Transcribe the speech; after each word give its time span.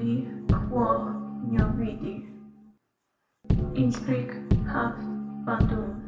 quo 0.00 1.12
vidi. 1.76 2.26
Innsbruck 3.74 4.32
haft 4.66 5.02
Bandung. 5.44 6.00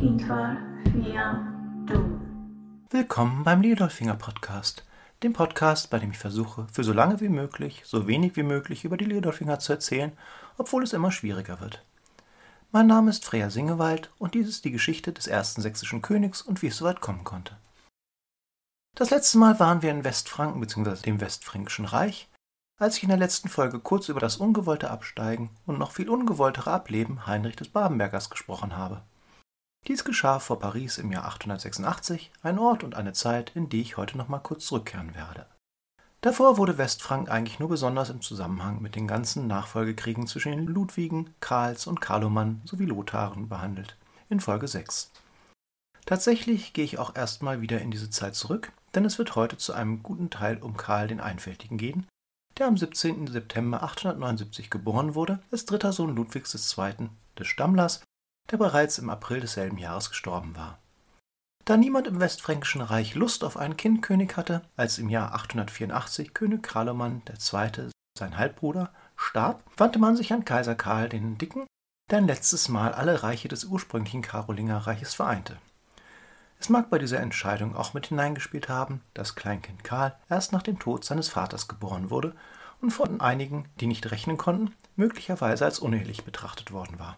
Intvar 0.00 0.56
fiam 0.90 1.84
dum. 1.86 2.20
Willkommen 2.88 3.44
beim 3.44 3.60
Liedolfinger 3.60 4.14
Podcast, 4.14 4.86
dem 5.22 5.34
Podcast, 5.34 5.90
bei 5.90 5.98
dem 5.98 6.12
ich 6.12 6.18
versuche, 6.18 6.66
für 6.72 6.82
so 6.82 6.94
lange 6.94 7.20
wie 7.20 7.28
möglich, 7.28 7.82
so 7.84 8.06
wenig 8.06 8.36
wie 8.36 8.42
möglich 8.42 8.86
über 8.86 8.96
die 8.96 9.04
Liedolfinger 9.04 9.58
zu 9.58 9.74
erzählen, 9.74 10.12
obwohl 10.56 10.82
es 10.82 10.94
immer 10.94 11.12
schwieriger 11.12 11.60
wird. 11.60 11.84
Mein 12.72 12.86
Name 12.86 13.10
ist 13.10 13.26
Freya 13.26 13.50
Singewald 13.50 14.10
und 14.18 14.32
dies 14.32 14.48
ist 14.48 14.64
die 14.64 14.72
Geschichte 14.72 15.12
des 15.12 15.26
ersten 15.26 15.60
sächsischen 15.60 16.00
Königs 16.00 16.40
und 16.40 16.62
wie 16.62 16.68
es 16.68 16.78
so 16.78 16.86
weit 16.86 17.02
kommen 17.02 17.24
konnte. 17.24 17.58
Das 19.00 19.08
letzte 19.08 19.38
Mal 19.38 19.58
waren 19.58 19.80
wir 19.80 19.90
in 19.90 20.04
Westfranken 20.04 20.60
bzw. 20.60 20.96
dem 20.96 21.22
Westfränkischen 21.22 21.86
Reich, 21.86 22.28
als 22.78 22.98
ich 22.98 23.02
in 23.02 23.08
der 23.08 23.16
letzten 23.16 23.48
Folge 23.48 23.78
kurz 23.78 24.10
über 24.10 24.20
das 24.20 24.36
ungewollte 24.36 24.90
Absteigen 24.90 25.48
und 25.64 25.78
noch 25.78 25.92
viel 25.92 26.10
ungewolltere 26.10 26.70
Ableben 26.70 27.26
Heinrich 27.26 27.56
des 27.56 27.68
Babenbergers 27.68 28.28
gesprochen 28.28 28.76
habe. 28.76 29.00
Dies 29.88 30.04
geschah 30.04 30.38
vor 30.38 30.58
Paris 30.58 30.98
im 30.98 31.12
Jahr 31.12 31.24
886, 31.24 32.30
ein 32.42 32.58
Ort 32.58 32.84
und 32.84 32.94
eine 32.94 33.14
Zeit, 33.14 33.52
in 33.56 33.70
die 33.70 33.80
ich 33.80 33.96
heute 33.96 34.18
noch 34.18 34.28
mal 34.28 34.38
kurz 34.38 34.66
zurückkehren 34.66 35.14
werde. 35.14 35.46
Davor 36.20 36.58
wurde 36.58 36.76
Westfranken 36.76 37.30
eigentlich 37.30 37.58
nur 37.58 37.70
besonders 37.70 38.10
im 38.10 38.20
Zusammenhang 38.20 38.82
mit 38.82 38.96
den 38.96 39.08
ganzen 39.08 39.46
Nachfolgekriegen 39.46 40.26
zwischen 40.26 40.52
den 40.52 40.66
Ludwigen, 40.66 41.32
Karls 41.40 41.86
und 41.86 42.02
Karloman 42.02 42.60
sowie 42.66 42.84
Lotharen 42.84 43.48
behandelt, 43.48 43.96
in 44.28 44.40
Folge 44.40 44.68
6. 44.68 45.10
Tatsächlich 46.04 46.74
gehe 46.74 46.84
ich 46.84 46.98
auch 46.98 47.16
erstmal 47.16 47.62
wieder 47.62 47.80
in 47.80 47.90
diese 47.90 48.10
Zeit 48.10 48.34
zurück, 48.34 48.72
denn 48.94 49.04
es 49.04 49.18
wird 49.18 49.36
heute 49.36 49.56
zu 49.56 49.72
einem 49.72 50.02
guten 50.02 50.30
Teil 50.30 50.58
um 50.58 50.76
Karl 50.76 51.08
den 51.08 51.20
Einfältigen 51.20 51.78
gehen, 51.78 52.06
der 52.58 52.66
am 52.66 52.76
17. 52.76 53.26
September 53.28 53.82
879 53.82 54.70
geboren 54.70 55.14
wurde, 55.14 55.40
als 55.50 55.64
dritter 55.64 55.92
Sohn 55.92 56.14
Ludwigs 56.14 56.54
II. 56.54 57.10
des 57.38 57.46
Stammlers 57.46 58.02
der 58.50 58.56
bereits 58.56 58.98
im 58.98 59.10
April 59.10 59.40
desselben 59.40 59.78
Jahres 59.78 60.10
gestorben 60.10 60.56
war. 60.56 60.78
Da 61.64 61.76
niemand 61.76 62.06
im 62.06 62.20
Westfränkischen 62.20 62.80
Reich 62.80 63.14
Lust 63.14 63.44
auf 63.44 63.56
einen 63.56 63.76
Kindkönig 63.76 64.36
hatte, 64.36 64.62
als 64.76 64.98
im 64.98 65.08
Jahr 65.08 65.34
884 65.34 66.34
König 66.34 66.62
Karloman 66.62 67.22
II., 67.28 67.90
sein 68.18 68.36
Halbbruder, 68.36 68.92
starb, 69.16 69.62
wandte 69.76 69.98
man 69.98 70.16
sich 70.16 70.32
an 70.32 70.44
Kaiser 70.44 70.74
Karl 70.74 71.08
den 71.08 71.38
Dicken, 71.38 71.66
der 72.10 72.18
ein 72.18 72.26
letztes 72.26 72.68
Mal 72.68 72.92
alle 72.92 73.22
Reiche 73.22 73.48
des 73.48 73.64
ursprünglichen 73.64 74.22
Karolingerreiches 74.22 75.14
vereinte. 75.14 75.58
Mag 76.70 76.88
bei 76.88 76.98
dieser 77.00 77.18
Entscheidung 77.18 77.74
auch 77.74 77.94
mit 77.94 78.06
hineingespielt 78.06 78.68
haben, 78.68 79.02
dass 79.12 79.34
Kleinkind 79.34 79.82
Karl 79.82 80.14
erst 80.28 80.52
nach 80.52 80.62
dem 80.62 80.78
Tod 80.78 81.04
seines 81.04 81.28
Vaters 81.28 81.66
geboren 81.66 82.10
wurde 82.10 82.32
und 82.80 82.92
von 82.92 83.20
einigen, 83.20 83.64
die 83.80 83.88
nicht 83.88 84.08
rechnen 84.12 84.36
konnten, 84.36 84.72
möglicherweise 84.94 85.64
als 85.64 85.80
unehelich 85.80 86.22
betrachtet 86.22 86.70
worden 86.70 87.00
war. 87.00 87.16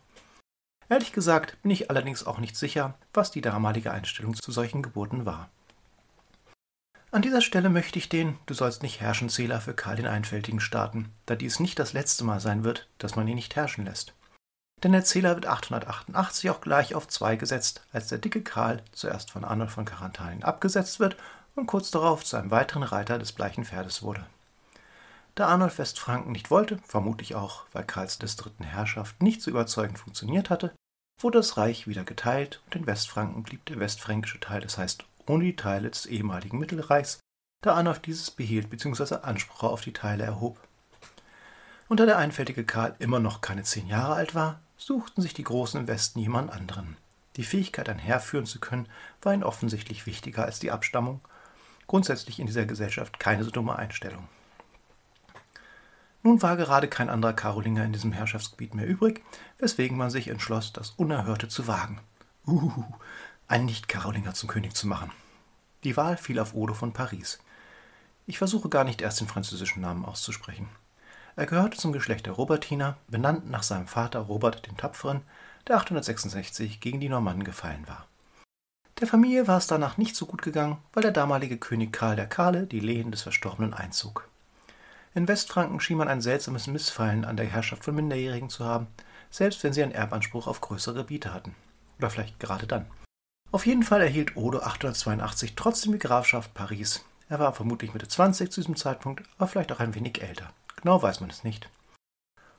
Ehrlich 0.89 1.12
gesagt 1.12 1.61
bin 1.61 1.70
ich 1.70 1.91
allerdings 1.91 2.25
auch 2.25 2.39
nicht 2.39 2.56
sicher, 2.56 2.95
was 3.12 3.30
die 3.30 3.42
damalige 3.42 3.92
Einstellung 3.92 4.34
zu 4.34 4.53
solchen 4.53 4.80
Geburten 4.80 5.27
war. 5.27 5.50
An 7.11 7.20
dieser 7.20 7.42
Stelle 7.42 7.69
möchte 7.69 7.98
ich 7.98 8.08
den 8.08 8.39
Du 8.47 8.55
sollst 8.55 8.83
nicht 8.83 9.03
herrschen 9.03 9.28
Zähler 9.28 9.61
für 9.61 9.75
Karl 9.75 9.97
den 9.97 10.06
Einfältigen 10.06 10.61
starten, 10.61 11.12
da 11.27 11.34
dies 11.34 11.61
nicht 11.61 11.78
das 11.78 11.92
letzte 11.92 12.25
Mal 12.25 12.41
sein 12.41 12.64
wird, 12.64 12.89
dass 12.97 13.17
man 13.17 13.28
ihn 13.28 13.34
nicht 13.34 13.55
herrschen 13.55 13.84
lässt. 13.84 14.14
Denn 14.83 14.92
der 14.92 15.05
Zähler 15.05 15.34
wird 15.34 15.47
888 15.47 16.50
auch 16.50 16.61
gleich 16.61 16.94
auf 16.94 17.06
zwei 17.06 17.36
gesetzt, 17.36 17.83
als 17.92 18.08
der 18.08 18.19
dicke 18.19 18.42
Karl 18.42 18.83
zuerst 18.92 19.30
von 19.30 19.44
Arnold 19.44 19.70
von 19.70 19.84
Karantanien 19.84 20.42
abgesetzt 20.42 20.98
wird 20.98 21.16
und 21.55 21.66
kurz 21.66 21.91
darauf 21.91 22.24
zu 22.24 22.36
einem 22.36 22.50
weiteren 22.50 22.83
Reiter 22.83 23.19
des 23.19 23.33
bleichen 23.33 23.64
Pferdes 23.64 24.02
wurde. 24.02 24.27
Da 25.34 25.47
Arnold 25.48 25.78
Westfranken 25.78 26.33
nicht 26.33 26.50
wollte, 26.50 26.78
vermutlich 26.86 27.34
auch, 27.34 27.64
weil 27.72 27.84
Karls 27.84 28.19
des 28.19 28.36
dritten 28.36 28.64
Herrschaft 28.64 29.22
nicht 29.22 29.41
so 29.41 29.50
überzeugend 29.50 29.98
funktioniert 29.98 30.50
hatte, 30.50 30.72
wurde 31.20 31.39
das 31.39 31.56
Reich 31.56 31.86
wieder 31.86 32.05
geteilt 32.05 32.61
und 32.67 32.77
in 32.77 32.86
Westfranken 32.86 33.42
blieb 33.42 33.64
der 33.67 33.78
westfränkische 33.78 34.40
Teil, 34.40 34.61
das 34.61 34.77
heißt 34.77 35.05
ohne 35.27 35.45
die 35.45 35.57
Teile 35.57 35.90
des 35.90 36.07
ehemaligen 36.07 36.58
Mittelreichs, 36.58 37.20
da 37.62 37.74
Arnulf 37.74 38.01
dieses 38.01 38.30
behielt 38.30 38.68
bzw. 38.68 39.17
Anspruch 39.23 39.62
auf 39.62 39.83
die 39.83 39.92
Teile 39.92 40.24
erhob. 40.24 40.58
Und 41.89 42.01
da 42.01 42.07
der 42.07 42.18
einfältige 42.18 42.64
Karl 42.64 42.96
immer 42.98 43.20
noch 43.20 43.40
keine 43.40 43.62
zehn 43.62 43.86
Jahre 43.86 44.14
alt 44.14 44.34
war, 44.34 44.61
suchten 44.85 45.23
sich 45.23 45.35
die 45.35 45.45
Großen 45.45 45.81
im 45.81 45.89
Westen 45.89 46.19
jemand 46.19 46.51
anderen. 46.53 46.97
Die 47.37 47.45
Fähigkeit, 47.45 47.89
ein 47.89 47.98
Heer 47.98 48.20
führen 48.20 48.47
zu 48.47 48.61
können, 48.61 48.89
war 49.23 49.33
ihnen 49.33 49.45
offensichtlich 49.45 50.07
wichtiger 50.07 50.45
als 50.45 50.59
die 50.59 50.70
Abstammung. 50.70 51.20
Grundsätzlich 51.87 52.39
in 52.39 52.47
dieser 52.47 52.67
Gesellschaft 52.67 53.19
keine 53.19 53.45
so 53.45 53.51
dumme 53.51 53.77
Einstellung. 53.77 54.29
Nun 56.23 56.41
war 56.41 56.57
gerade 56.57 56.89
kein 56.89 57.09
anderer 57.09 57.33
Karolinger 57.33 57.85
in 57.85 57.93
diesem 57.93 58.13
Herrschaftsgebiet 58.13 58.75
mehr 58.75 58.87
übrig, 58.87 59.23
weswegen 59.59 59.97
man 59.97 60.11
sich 60.11 60.29
entschloss, 60.29 60.73
das 60.73 60.91
Unerhörte 60.91 61.49
zu 61.49 61.67
wagen. 61.67 62.01
Uh, 62.47 62.85
einen 63.49 63.67
Nicht-Karolinger 63.67 64.35
zum 64.35 64.49
König 64.49 64.75
zu 64.75 64.87
machen. 64.87 65.11
Die 65.85 65.97
Wahl 65.97 66.17
fiel 66.17 66.39
auf 66.39 66.55
Odo 66.55 66.75
von 66.75 66.93
Paris. 66.93 67.41
Ich 68.27 68.39
versuche 68.39 68.69
gar 68.69 68.85
nicht 68.85 69.01
erst 69.01 69.20
den 69.20 69.27
französischen 69.27 69.81
Namen 69.81 70.05
auszusprechen. 70.05 70.69
Er 71.35 71.47
gehörte 71.47 71.79
zum 71.79 71.93
Geschlecht 71.93 72.27
der 72.27 72.35
Robertiner, 72.35 72.97
benannt 73.09 73.51
nach 73.51 73.63
seinem 73.63 73.87
Vater 73.87 74.20
Robert 74.20 74.67
dem 74.67 74.77
Tapferen, 74.77 75.23
der 75.67 75.77
866 75.77 76.81
gegen 76.81 77.01
die 77.01 77.09
Normannen 77.09 77.45
gefallen 77.45 77.87
war. 77.87 78.07
Der 79.01 79.09
Familie 79.09 79.48
war 79.48 79.59
es 79.59 79.67
danach 79.67 79.97
nicht 79.97 80.15
so 80.15 80.27
gut 80.27 80.43
gegangen, 80.43 80.79
weil 80.93 81.03
der 81.03 81.13
damalige 81.13 81.57
König 81.57 81.93
Karl 81.93 82.17
der 82.17 82.29
Kahle 82.29 82.67
die 82.67 82.81
Lehen 82.81 83.11
des 83.11 83.23
Verstorbenen 83.23 83.75
einzog. 83.75 84.29
In 85.15 85.27
Westfranken 85.27 85.81
schien 85.81 85.97
man 85.98 86.09
ein 86.09 86.20
seltsames 86.20 86.67
Missfallen 86.67 87.25
an 87.25 87.37
der 87.37 87.47
Herrschaft 87.47 87.85
von 87.85 87.95
Minderjährigen 87.95 88.49
zu 88.49 88.64
haben, 88.64 88.87
selbst 89.31 89.64
wenn 89.64 89.73
sie 89.73 89.83
einen 89.83 89.93
Erbanspruch 89.93 90.47
auf 90.47 90.61
größere 90.61 90.95
Gebiete 90.95 91.33
hatten. 91.33 91.55
Oder 91.99 92.11
vielleicht 92.11 92.39
gerade 92.41 92.67
dann. 92.67 92.87
Auf 93.51 93.67
jeden 93.67 93.83
Fall 93.83 94.01
erhielt 94.01 94.37
Odo 94.37 94.61
882 94.61 95.55
trotzdem 95.55 95.93
die 95.93 95.99
Grafschaft 95.99 96.55
Paris. 96.55 97.05
Er 97.29 97.39
war 97.39 97.53
vermutlich 97.53 97.93
Mitte 97.93 98.09
20 98.09 98.51
zu 98.51 98.61
diesem 98.61 98.77
Zeitpunkt, 98.77 99.23
aber 99.37 99.49
vielleicht 99.49 99.73
auch 99.73 99.81
ein 99.81 99.95
wenig 99.95 100.23
älter. 100.23 100.53
Genau 100.83 101.01
weiß 101.01 101.20
man 101.20 101.31
es 101.31 101.45
nicht. 101.45 101.69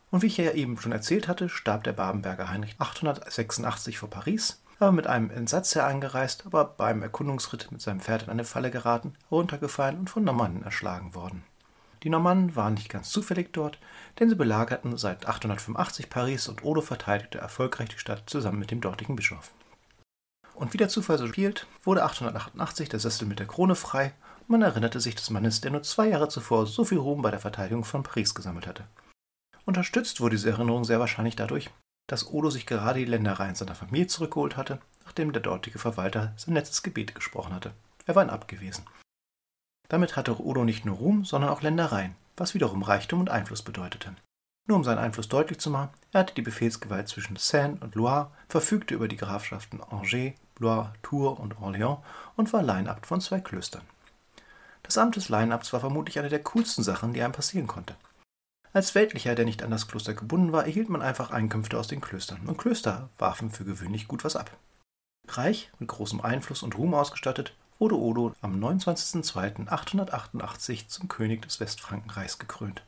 Und 0.10 0.22
wie 0.22 0.28
ich 0.28 0.38
ja 0.38 0.52
eben 0.52 0.80
schon 0.80 0.92
erzählt 0.92 1.28
hatte, 1.28 1.50
starb 1.50 1.84
der 1.84 1.94
Babenberger 1.94 2.50
Heinrich 2.50 2.76
886 2.80 3.98
vor 3.98 4.10
Paris, 4.10 4.62
war 4.80 4.92
mit 4.92 5.08
einem 5.08 5.30
Entsatzherr 5.30 5.88
angereist, 5.88 6.46
aber 6.46 6.66
beim 6.66 7.02
Erkundungsritt 7.02 7.72
mit 7.72 7.82
seinem 7.82 8.00
Pferd 8.00 8.24
in 8.24 8.30
eine 8.30 8.46
Falle 8.46 8.72
geraten, 8.72 9.16
heruntergefallen 9.30 10.00
und 10.00 10.10
von 10.10 10.24
Normannen 10.24 10.64
erschlagen 10.64 11.16
worden. 11.16 11.44
Die 12.04 12.10
Normannen 12.10 12.56
waren 12.56 12.74
nicht 12.74 12.90
ganz 12.90 13.10
zufällig 13.10 13.54
dort, 13.54 13.80
denn 14.20 14.30
sie 14.30 14.36
belagerten 14.36 14.98
seit 14.98 15.26
885 15.26 16.10
Paris 16.10 16.48
und 16.48 16.64
Odo 16.64 16.82
verteidigte 16.82 17.38
erfolgreich 17.38 17.90
die 17.90 18.00
Stadt 18.00 18.30
zusammen 18.30 18.60
mit 18.60 18.72
dem 18.72 18.82
dortigen 18.82 19.16
Bischof. 19.16 19.52
Und 20.54 20.74
wie 20.74 20.78
der 20.78 20.90
Zufall 20.90 21.18
so 21.18 21.28
spielt, 21.28 21.66
wurde 21.84 22.04
888 22.04 22.90
der 22.90 23.00
Sessel 23.00 23.28
mit 23.28 23.40
der 23.40 23.48
Krone 23.48 23.76
frei 23.76 24.14
man 24.48 24.62
erinnerte 24.62 25.00
sich 25.00 25.16
des 25.16 25.30
Mannes, 25.30 25.62
der 25.62 25.72
nur 25.72 25.84
zwei 25.84 26.10
Jahre 26.10 26.30
zuvor 26.30 26.66
so 26.68 26.86
viel 26.86 26.98
Ruhm 26.98 27.22
bei 27.22 27.32
der 27.32 27.40
Verteidigung 27.40 27.84
von 27.84 28.04
Paris 28.04 28.36
gesammelt 28.36 28.68
hatte. 28.68 28.86
Unterstützt 29.66 30.20
wurde 30.22 30.36
diese 30.36 30.50
Erinnerung 30.50 30.84
sehr 30.84 31.00
wahrscheinlich 31.00 31.36
dadurch, 31.36 31.70
dass 32.08 32.28
Odo 32.28 32.50
sich 32.50 32.66
gerade 32.66 33.00
die 33.00 33.06
Ländereien 33.06 33.56
seiner 33.56 33.76
Familie 33.76 34.08
zurückgeholt 34.08 34.58
hatte, 34.58 34.80
nachdem 35.06 35.32
der 35.32 35.42
dortige 35.42 35.80
Verwalter 35.80 36.34
sein 36.36 36.54
letztes 36.54 36.84
Gebet 36.84 37.16
gesprochen 37.16 37.54
hatte. 37.54 37.74
Er 38.06 38.16
war 38.16 38.24
ein 38.24 38.30
Ab 38.30 38.48
gewesen. 38.48 38.86
Damit 39.90 40.16
hatte 40.16 40.42
Odo 40.42 40.64
nicht 40.64 40.86
nur 40.86 40.98
Ruhm, 40.98 41.24
sondern 41.24 41.50
auch 41.50 41.62
Ländereien, 41.62 42.16
was 42.36 42.54
wiederum 42.54 42.84
Reichtum 42.84 43.20
und 43.20 43.30
Einfluss 43.30 43.62
bedeutete. 43.62 44.16
Nur 44.66 44.78
um 44.78 44.84
seinen 44.84 45.00
Einfluss 45.00 45.28
deutlich 45.28 45.60
zu 45.60 45.70
machen, 45.70 45.90
er 46.12 46.22
hatte 46.22 46.34
die 46.34 46.42
Befehlsgewalt 46.42 47.08
zwischen 47.08 47.36
Seine 47.36 47.78
und 47.82 47.96
Loire, 47.96 48.32
verfügte 48.48 48.96
über 48.96 49.08
die 49.08 49.18
Grafschaften 49.18 49.82
Angers, 49.84 50.34
Blois, 50.56 50.88
Tours 51.02 51.40
und 51.40 51.56
Orléans 51.58 52.00
und 52.38 52.52
war 52.54 52.64
Leinabt 52.64 53.06
von 53.06 53.20
zwei 53.20 53.42
Klöstern. 53.42 53.84
Das 54.84 54.98
Amt 54.98 55.16
des 55.16 55.30
Leinabts 55.30 55.72
war 55.74 55.80
vermutlich 55.80 56.20
eine 56.20 56.30
der 56.30 56.44
coolsten 56.44 56.84
Sachen, 56.84 57.14
die 57.14 57.24
einem 57.24 57.34
passieren 57.34 57.66
konnte. 57.68 57.96
Als 58.74 58.94
Weltlicher, 58.96 59.36
der 59.36 59.46
nicht 59.46 59.64
an 59.64 59.72
das 59.72 59.88
Kloster 59.88 60.14
gebunden 60.14 60.52
war, 60.52 60.66
erhielt 60.66 60.90
man 60.90 61.02
einfach 61.02 61.32
Einkünfte 61.32 61.80
aus 61.80 61.88
den 61.88 62.02
Klöstern, 62.02 62.42
und 62.48 62.58
Klöster 62.58 63.10
warfen 63.18 63.50
für 63.52 63.64
gewöhnlich 63.66 64.08
gut 64.08 64.24
was 64.24 64.36
ab. 64.36 64.52
Reich, 65.28 65.72
mit 65.80 65.90
großem 65.90 66.22
Einfluss 66.22 66.62
und 66.64 66.78
Ruhm 66.78 66.94
ausgestattet, 66.94 67.56
wurde 67.80 67.98
Odo 67.98 68.36
am 68.42 68.64
29.02.888 68.64 70.88
zum 70.88 71.08
König 71.08 71.42
des 71.44 71.60
Westfrankenreichs 71.60 72.38
gekrönt. 72.40 72.84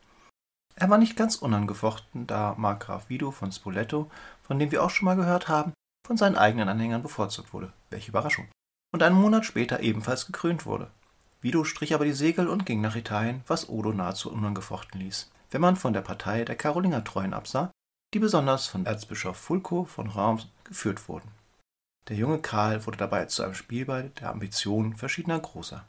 Er 0.76 0.90
war 0.90 0.98
nicht 0.98 1.16
ganz 1.16 1.36
unangefochten, 1.36 2.26
da 2.28 2.56
Markgraf 2.58 3.10
Wido 3.10 3.32
von 3.32 3.52
Spoleto, 3.52 4.12
von 4.42 4.60
dem 4.60 4.72
wir 4.72 4.84
auch 4.84 4.90
schon 4.90 5.06
mal 5.06 5.16
gehört 5.16 5.48
haben, 5.48 5.74
von 6.06 6.18
seinen 6.18 6.36
eigenen 6.36 6.68
Anhängern 6.68 7.02
bevorzugt 7.02 7.54
wurde. 7.54 7.72
Welche 7.90 8.10
Überraschung. 8.10 8.50
Und 8.94 9.04
einen 9.04 9.16
Monat 9.16 9.46
später 9.46 9.80
ebenfalls 9.82 10.26
gekrönt 10.26 10.66
wurde. 10.66 10.92
Wido 11.46 11.64
strich 11.64 11.94
aber 11.94 12.06
die 12.06 12.14
Segel 12.14 12.48
und 12.48 12.66
ging 12.66 12.82
nach 12.82 12.96
Italien, 12.96 13.44
was 13.46 13.70
Odo 13.70 13.94
nahezu 13.94 14.32
unangefochten 14.32 15.00
ließ, 15.00 15.30
wenn 15.52 15.62
man 15.62 15.76
von 15.76 15.94
der 15.94 16.02
Partei 16.02 16.44
der 16.44 16.56
Karolingertreuen 16.56 17.36
absah, 17.36 17.70
die 18.16 18.20
besonders 18.20 18.66
von 18.66 18.88
Erzbischof 18.88 19.38
Fulco 19.38 19.84
von 19.84 20.10
Reims 20.10 20.48
geführt 20.64 21.08
wurden. 21.08 21.30
Der 22.08 22.18
junge 22.18 22.40
Karl 22.40 22.84
wurde 22.88 22.98
dabei 22.98 23.26
zu 23.26 23.44
einem 23.44 23.54
Spielball 23.54 24.10
der 24.20 24.32
Ambitionen 24.32 24.96
verschiedener 24.96 25.40
Großer. 25.40 25.86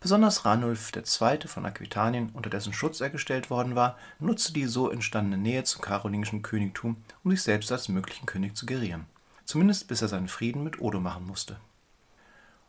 Besonders 0.00 0.44
Ranulf 0.44 0.90
II. 0.96 1.46
von 1.46 1.64
Aquitanien, 1.64 2.30
unter 2.30 2.50
dessen 2.50 2.72
Schutz 2.72 3.00
er 3.00 3.10
gestellt 3.10 3.50
worden 3.50 3.76
war, 3.76 3.96
nutzte 4.18 4.52
die 4.52 4.66
so 4.66 4.90
entstandene 4.90 5.38
Nähe 5.38 5.62
zum 5.62 5.80
karolingischen 5.80 6.42
Königtum, 6.42 6.96
um 7.22 7.30
sich 7.30 7.42
selbst 7.42 7.70
als 7.70 7.88
möglichen 7.88 8.26
König 8.26 8.56
zu 8.56 8.66
gerieren, 8.66 9.06
zumindest 9.44 9.86
bis 9.86 10.02
er 10.02 10.08
seinen 10.08 10.26
Frieden 10.26 10.64
mit 10.64 10.80
Odo 10.80 10.98
machen 10.98 11.24
musste. 11.24 11.56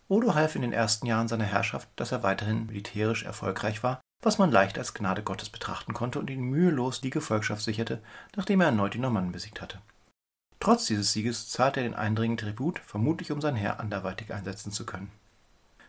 Odo 0.10 0.36
half 0.36 0.56
in 0.56 0.62
den 0.62 0.74
ersten 0.74 1.06
Jahren 1.06 1.28
seiner 1.28 1.46
Herrschaft, 1.46 1.90
dass 1.98 2.12
er 2.12 2.24
weiterhin 2.24 2.68
militärisch 2.68 3.24
erfolgreich 3.24 3.84
war, 3.84 4.00
was 4.22 4.38
man 4.38 4.52
leicht 4.52 4.78
als 4.78 4.94
Gnade 4.94 5.22
Gottes 5.22 5.50
betrachten 5.50 5.94
konnte 5.94 6.20
und 6.20 6.30
ihm 6.30 6.50
mühelos 6.50 7.02
die 7.02 7.10
Gefolgschaft 7.10 7.62
sicherte, 7.62 8.02
nachdem 8.36 8.62
er 8.62 8.68
erneut 8.68 8.94
die 8.94 9.00
Normannen 9.00 9.32
besiegt 9.32 9.62
hatte. 9.62 9.82
Trotz 10.60 10.86
dieses 10.86 11.14
Sieges 11.14 11.50
zahlte 11.50 11.82
er 11.82 11.84
den 11.84 11.94
eindringenden 11.94 12.48
Tribut, 12.48 12.80
vermutlich 12.80 13.32
um 13.32 13.42
sein 13.42 13.56
Heer 13.56 13.80
anderweitig 13.80 14.34
einsetzen 14.34 14.72
zu 14.72 14.86
können. 14.86 15.12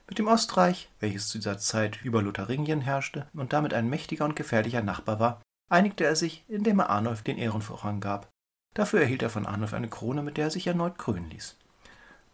Mit 0.09 0.19
dem 0.19 0.27
Ostreich, 0.27 0.89
welches 1.01 1.29
zu 1.29 1.39
dieser 1.39 1.59
Zeit 1.59 2.03
über 2.03 2.23
Lotharingien 2.23 2.81
herrschte 2.81 3.27
und 3.35 3.53
damit 3.53 3.75
ein 3.75 3.89
mächtiger 3.89 4.25
und 4.25 4.37
gefährlicher 4.37 4.83
Nachbar 4.83 5.21
war, 5.21 5.43
einigte 5.69 6.05
er 6.05 6.17
sich, 6.17 6.45
indem 6.49 6.81
er 6.81 6.91
Arnulf 6.91 7.23
den 7.23 7.39
Ehrenvorrang 7.39 8.01
gab. 8.01 8.29
Dafür 8.75 9.01
erhielt 9.01 9.23
er 9.23 9.31
von 9.31 9.47
Arnulf 9.47 9.75
eine 9.75 9.89
Krone, 9.89 10.23
mit 10.23 10.37
der 10.37 10.47
er 10.47 10.51
sich 10.51 10.67
erneut 10.67 10.99
krönen 10.99 11.31
ließ. 11.31 11.58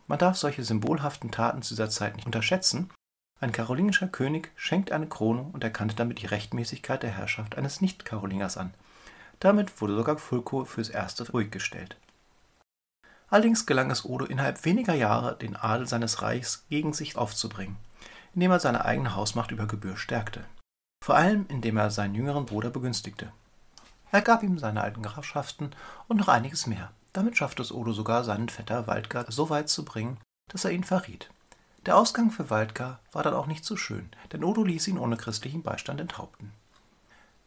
Man 0.06 0.18
darf 0.18 0.36
solche 0.36 0.64
symbolhaften 0.64 1.30
Taten 1.30 1.62
zu 1.62 1.74
dieser 1.74 1.90
Zeit 1.90 2.16
nicht 2.16 2.26
unterschätzen. 2.26 2.90
Ein 3.40 3.52
karolingischer 3.52 4.08
König 4.08 4.52
schenkt 4.56 4.92
eine 4.92 5.06
Krone 5.06 5.42
und 5.52 5.64
erkannte 5.64 5.96
damit 5.96 6.22
die 6.22 6.26
Rechtmäßigkeit 6.26 7.02
der 7.02 7.10
Herrschaft 7.10 7.56
eines 7.56 7.80
Nicht-Karolingers 7.80 8.56
an. 8.56 8.74
Damit 9.40 9.80
wurde 9.80 9.96
sogar 9.96 10.18
Fulko 10.18 10.64
fürs 10.64 10.88
Erste 10.88 11.30
ruhig 11.30 11.50
gestellt. 11.50 11.96
Allerdings 13.28 13.66
gelang 13.66 13.90
es 13.90 14.04
Odo 14.04 14.26
innerhalb 14.26 14.64
weniger 14.64 14.94
Jahre, 14.94 15.36
den 15.36 15.56
Adel 15.56 15.88
seines 15.88 16.22
Reichs 16.22 16.64
gegen 16.68 16.92
sich 16.92 17.16
aufzubringen, 17.16 17.76
indem 18.34 18.52
er 18.52 18.60
seine 18.60 18.84
eigene 18.84 19.16
Hausmacht 19.16 19.50
über 19.50 19.66
Gebühr 19.66 19.96
stärkte. 19.96 20.44
Vor 21.04 21.16
allem, 21.16 21.46
indem 21.48 21.76
er 21.76 21.90
seinen 21.90 22.14
jüngeren 22.14 22.46
Bruder 22.46 22.70
begünstigte. 22.70 23.32
Er 24.12 24.22
gab 24.22 24.42
ihm 24.42 24.58
seine 24.58 24.82
alten 24.82 25.02
Grafschaften 25.02 25.74
und 26.06 26.18
noch 26.18 26.28
einiges 26.28 26.66
mehr. 26.66 26.92
Damit 27.14 27.38
schaffte 27.38 27.62
es 27.62 27.72
Odo 27.72 27.92
sogar, 27.92 28.24
seinen 28.24 28.50
Vetter 28.50 28.86
Waldgar 28.86 29.24
so 29.30 29.48
weit 29.48 29.70
zu 29.70 29.84
bringen, 29.84 30.18
dass 30.50 30.66
er 30.66 30.72
ihn 30.72 30.84
verriet. 30.84 31.30
Der 31.86 31.96
Ausgang 31.96 32.30
für 32.30 32.50
Waldgar 32.50 33.00
war 33.12 33.22
dann 33.22 33.34
auch 33.34 33.46
nicht 33.46 33.64
so 33.64 33.76
schön, 33.76 34.10
denn 34.32 34.44
Odo 34.44 34.64
ließ 34.64 34.88
ihn 34.88 34.98
ohne 34.98 35.16
christlichen 35.16 35.62
Beistand 35.62 36.00
enthaupten. 36.00 36.52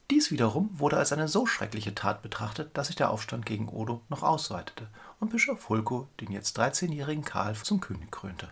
Dies 0.10 0.31
wiederum 0.31 0.69
wurde 0.72 0.98
als 0.98 1.12
eine 1.12 1.28
so 1.28 1.46
schreckliche 1.46 1.94
Tat 1.94 2.22
betrachtet, 2.22 2.78
dass 2.78 2.88
sich 2.88 2.96
der 2.96 3.10
Aufstand 3.10 3.46
gegen 3.46 3.68
Odo 3.68 4.02
noch 4.08 4.24
ausweitete 4.24 4.88
und 5.19 5.31
Bischof 5.31 5.60
Fulko 5.60 6.08
den 6.22 6.31
jetzt 6.31 6.58
13-jährigen 6.58 7.25
Karl 7.25 7.56
zum 7.56 7.81
König 7.81 8.10
krönte. 8.10 8.50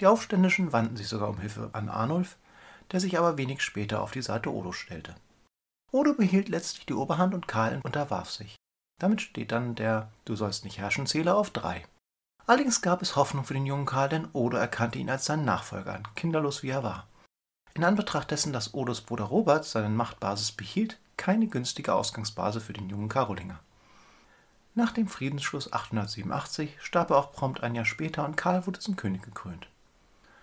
Die 0.00 0.06
Aufständischen 0.06 0.74
wandten 0.74 0.98
sich 0.98 1.08
sogar 1.08 1.30
um 1.30 1.38
Hilfe 1.38 1.70
an 1.72 1.88
Arnulf, 1.88 2.36
der 2.92 3.00
sich 3.00 3.16
aber 3.16 3.38
wenig 3.38 3.62
später 3.62 4.02
auf 4.02 4.10
die 4.10 4.20
Seite 4.20 4.52
Odo 4.52 4.72
stellte. 4.72 5.14
Odo 5.92 6.12
behielt 6.12 6.50
letztlich 6.50 6.84
die 6.84 6.94
Oberhand 6.94 7.32
und 7.32 7.48
Karl 7.48 7.80
unterwarf 7.82 8.30
sich. 8.30 8.55
Damit 8.98 9.20
steht 9.20 9.52
dann 9.52 9.74
der 9.74 10.10
Du 10.24 10.36
sollst 10.36 10.64
nicht 10.64 10.78
herrschen 10.78 11.06
Zähler 11.06 11.36
auf 11.36 11.50
drei. 11.50 11.84
Allerdings 12.46 12.80
gab 12.80 13.02
es 13.02 13.16
Hoffnung 13.16 13.44
für 13.44 13.54
den 13.54 13.66
jungen 13.66 13.86
Karl, 13.86 14.08
denn 14.08 14.28
Odo 14.32 14.56
erkannte 14.56 14.98
ihn 14.98 15.10
als 15.10 15.24
seinen 15.24 15.44
Nachfolger 15.44 15.94
an, 15.94 16.08
kinderlos 16.14 16.62
wie 16.62 16.70
er 16.70 16.82
war 16.82 17.06
in 17.76 17.84
Anbetracht 17.84 18.30
dessen, 18.30 18.52
dass 18.52 18.72
Odos 18.74 19.02
Bruder 19.02 19.24
Robert 19.24 19.64
seine 19.64 19.90
Machtbasis 19.90 20.52
behielt, 20.52 20.98
keine 21.18 21.46
günstige 21.46 21.92
Ausgangsbasis 21.92 22.62
für 22.62 22.72
den 22.72 22.88
jungen 22.88 23.08
Karolinger. 23.08 23.60
Nach 24.74 24.92
dem 24.92 25.08
Friedensschluss 25.08 25.72
887 25.72 26.76
starb 26.80 27.10
er 27.10 27.18
auch 27.18 27.32
prompt 27.32 27.62
ein 27.62 27.74
Jahr 27.74 27.84
später 27.84 28.24
und 28.24 28.36
Karl 28.36 28.66
wurde 28.66 28.78
zum 28.78 28.96
König 28.96 29.22
gekrönt. 29.22 29.68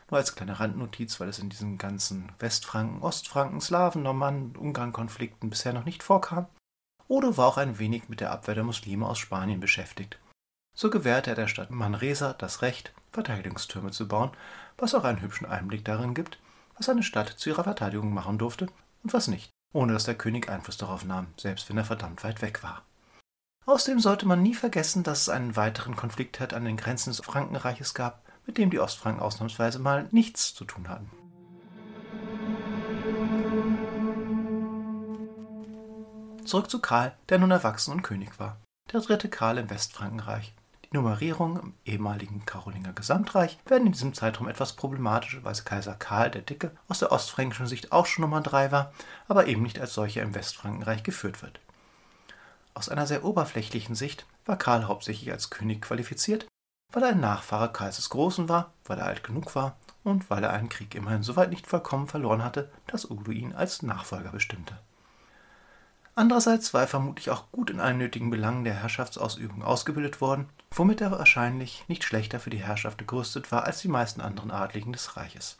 Nur 0.09 0.19
als 0.19 0.35
kleine 0.35 0.59
Randnotiz, 0.59 1.19
weil 1.19 1.29
es 1.29 1.39
in 1.39 1.50
diesen 1.50 1.77
ganzen 1.77 2.31
Westfranken, 2.39 3.01
Ostfranken, 3.01 3.61
Slawen, 3.61 4.03
Normannen, 4.03 4.55
Ungarn-Konflikten 4.55 5.50
bisher 5.50 5.73
noch 5.73 5.85
nicht 5.85 6.03
vorkam, 6.03 6.47
Odo 7.07 7.38
war 7.38 7.47
auch 7.47 7.57
ein 7.57 7.79
wenig 7.79 8.09
mit 8.09 8.19
der 8.19 8.31
Abwehr 8.31 8.55
der 8.55 8.63
Muslime 8.63 9.07
aus 9.07 9.19
Spanien 9.19 9.59
beschäftigt. 9.59 10.17
So 10.75 10.89
gewährte 10.89 11.31
er 11.31 11.35
der 11.35 11.47
Stadt 11.47 11.69
Manresa 11.69 12.33
das 12.33 12.61
Recht, 12.61 12.94
Verteidigungstürme 13.11 13.91
zu 13.91 14.07
bauen, 14.07 14.31
was 14.77 14.95
auch 14.95 15.03
einen 15.03 15.21
hübschen 15.21 15.45
Einblick 15.45 15.85
darin 15.85 16.13
gibt, 16.13 16.39
was 16.77 16.89
eine 16.89 17.03
Stadt 17.03 17.29
zu 17.29 17.50
ihrer 17.50 17.63
Verteidigung 17.63 18.13
machen 18.13 18.38
durfte 18.38 18.67
und 19.03 19.13
was 19.13 19.27
nicht, 19.27 19.51
ohne 19.73 19.94
dass 19.94 20.05
der 20.05 20.15
König 20.15 20.50
Einfluss 20.50 20.77
darauf 20.77 21.05
nahm, 21.05 21.27
selbst 21.38 21.69
wenn 21.69 21.77
er 21.77 21.85
verdammt 21.85 22.23
weit 22.23 22.41
weg 22.41 22.63
war. 22.63 22.83
Außerdem 23.65 24.00
sollte 24.00 24.25
man 24.25 24.41
nie 24.41 24.55
vergessen, 24.55 25.03
dass 25.03 25.21
es 25.21 25.29
einen 25.29 25.55
weiteren 25.55 25.95
Konfliktherd 25.95 26.53
an 26.53 26.65
den 26.65 26.77
Grenzen 26.77 27.11
des 27.11 27.21
Frankenreiches 27.21 27.94
gab, 27.94 28.23
mit 28.45 28.57
dem 28.57 28.69
die 28.69 28.79
Ostfranken 28.79 29.21
ausnahmsweise 29.21 29.79
mal 29.79 30.07
nichts 30.11 30.53
zu 30.53 30.65
tun 30.65 30.89
hatten. 30.89 31.09
Zurück 36.45 36.69
zu 36.69 36.80
Karl, 36.80 37.13
der 37.30 37.40
nun 37.40 37.51
erwachsen 37.51 37.92
und 37.92 38.01
König 38.01 38.40
war. 38.40 38.57
Der 38.92 39.01
dritte 39.01 39.30
Karl 39.30 39.57
im 39.57 39.69
Westfrankenreich. 39.69 40.54
Nummerierung 40.94 41.60
im 41.60 41.74
ehemaligen 41.86 42.45
Karolinger 42.45 42.94
Gesamtreich 42.94 43.57
werden 43.66 43.88
in 43.88 43.94
diesem 43.94 44.13
Zeitraum 44.13 44.48
etwas 44.48 44.74
problematisch, 44.74 45.40
weil 45.42 45.56
Kaiser 45.56 45.95
Karl 45.95 46.30
der 46.30 46.44
Dicke 46.44 46.72
aus 46.88 47.00
der 47.00 47.12
ostfränkischen 47.12 47.66
Sicht 47.66 47.92
auch 47.92 48.06
schon 48.06 48.22
Nummer 48.22 48.42
3 48.42 48.72
war, 48.72 48.94
aber 49.28 49.48
eben 49.48 49.63
nicht 49.63 49.80
als 49.80 49.94
solcher 49.94 50.22
im 50.22 50.36
Westfrankenreich 50.36 51.04
geführt 51.04 51.42
wird. 51.42 51.60
Aus 52.75 52.89
einer 52.89 53.07
sehr 53.07 53.24
oberflächlichen 53.24 53.96
Sicht 53.96 54.25
war 54.46 54.57
Karl 54.57 54.88
hauptsächlich 54.88 55.31
als 55.31 55.50
König 55.50 55.81
qualifiziert, 55.81 56.46
weil 56.92 57.04
er 57.04 57.10
ein 57.10 57.19
Nachfahre 57.19 57.72
Karls 57.72 57.96
des 57.96 58.10
Großen 58.10 58.48
war, 58.50 58.74
weil 58.86 59.00
er 59.00 59.06
alt 59.06 59.24
genug 59.24 59.56
war 59.56 59.78
und 60.04 60.30
weil 60.30 60.44
er 60.44 60.54
einen 60.54 60.69
Krieg 60.69 60.94
immerhin 60.94 61.24
soweit 61.24 61.50
nicht 61.50 61.66
vollkommen 61.66 62.07
verloren 62.07 62.44
hatte, 62.44 62.72
dass 62.86 63.10
Udo 63.10 63.31
ihn 63.31 63.54
als 63.54 63.81
Nachfolger 63.81 64.31
bestimmte. 64.31 64.78
Andererseits 66.15 66.74
war 66.74 66.81
er 66.81 66.88
vermutlich 66.88 67.31
auch 67.31 67.51
gut 67.51 67.71
in 67.71 67.80
allen 67.80 67.98
nötigen 67.98 68.30
Belangen 68.30 68.63
der 68.63 68.75
Herrschaftsausübung 68.75 69.63
ausgebildet 69.63 70.21
worden, 70.21 70.48
womit 70.71 71.01
er 71.01 71.12
wahrscheinlich 71.12 71.86
nicht 71.88 72.04
schlechter 72.04 72.39
für 72.39 72.51
die 72.51 72.63
Herrschaft 72.63 73.07
gerüstet 73.07 73.51
war 73.51 73.63
als 73.63 73.81
die 73.81 73.88
meisten 73.88 74.21
anderen 74.21 74.51
Adligen 74.51 74.94
des 74.94 75.18
Reiches. 75.18 75.57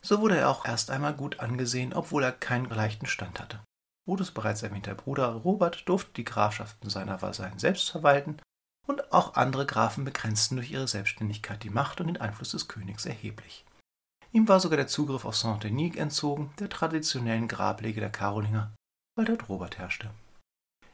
So 0.00 0.20
wurde 0.20 0.38
er 0.38 0.48
auch 0.48 0.64
erst 0.64 0.90
einmal 0.90 1.12
gut 1.12 1.40
angesehen, 1.40 1.92
obwohl 1.92 2.22
er 2.22 2.32
keinen 2.32 2.70
leichten 2.70 3.06
Stand 3.06 3.38
hatte. 3.40 3.60
Odos 4.06 4.30
bereits 4.30 4.62
erwähnter 4.62 4.94
Bruder 4.94 5.28
Robert 5.32 5.86
durfte 5.88 6.12
die 6.14 6.24
Grafschaften 6.24 6.88
seiner 6.88 7.20
Vasallen 7.20 7.58
selbst 7.58 7.90
verwalten 7.90 8.38
und 8.86 9.12
auch 9.12 9.34
andere 9.34 9.66
Grafen 9.66 10.04
begrenzten 10.04 10.56
durch 10.56 10.70
ihre 10.70 10.88
Selbstständigkeit 10.88 11.62
die 11.62 11.70
Macht 11.70 12.00
und 12.00 12.06
den 12.06 12.20
Einfluss 12.20 12.52
des 12.52 12.68
Königs 12.68 13.04
erheblich. 13.04 13.64
Ihm 14.32 14.48
war 14.48 14.60
sogar 14.60 14.76
der 14.76 14.86
Zugriff 14.86 15.24
auf 15.24 15.36
Saint-Denis 15.36 15.96
entzogen, 15.96 16.52
der 16.58 16.68
traditionellen 16.68 17.48
Grablege 17.48 18.00
der 18.00 18.10
Karolinger, 18.10 18.72
weil 19.16 19.24
dort 19.24 19.48
Robert 19.48 19.78
herrschte. 19.78 20.10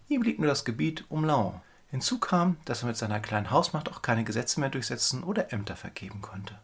Ihm 0.08 0.22
blieb 0.22 0.38
nur 0.38 0.48
das 0.48 0.64
Gebiet 0.64 1.04
um 1.10 1.24
Laon. 1.24 1.60
Hinzu 1.88 2.18
kam, 2.18 2.56
dass 2.64 2.82
er 2.82 2.86
mit 2.88 2.96
seiner 2.96 3.20
kleinen 3.20 3.50
Hausmacht 3.50 3.90
auch 3.90 4.00
keine 4.00 4.24
Gesetze 4.24 4.60
mehr 4.60 4.70
durchsetzen 4.70 5.22
oder 5.22 5.52
Ämter 5.52 5.76
vergeben 5.76 6.22
konnte. 6.22 6.58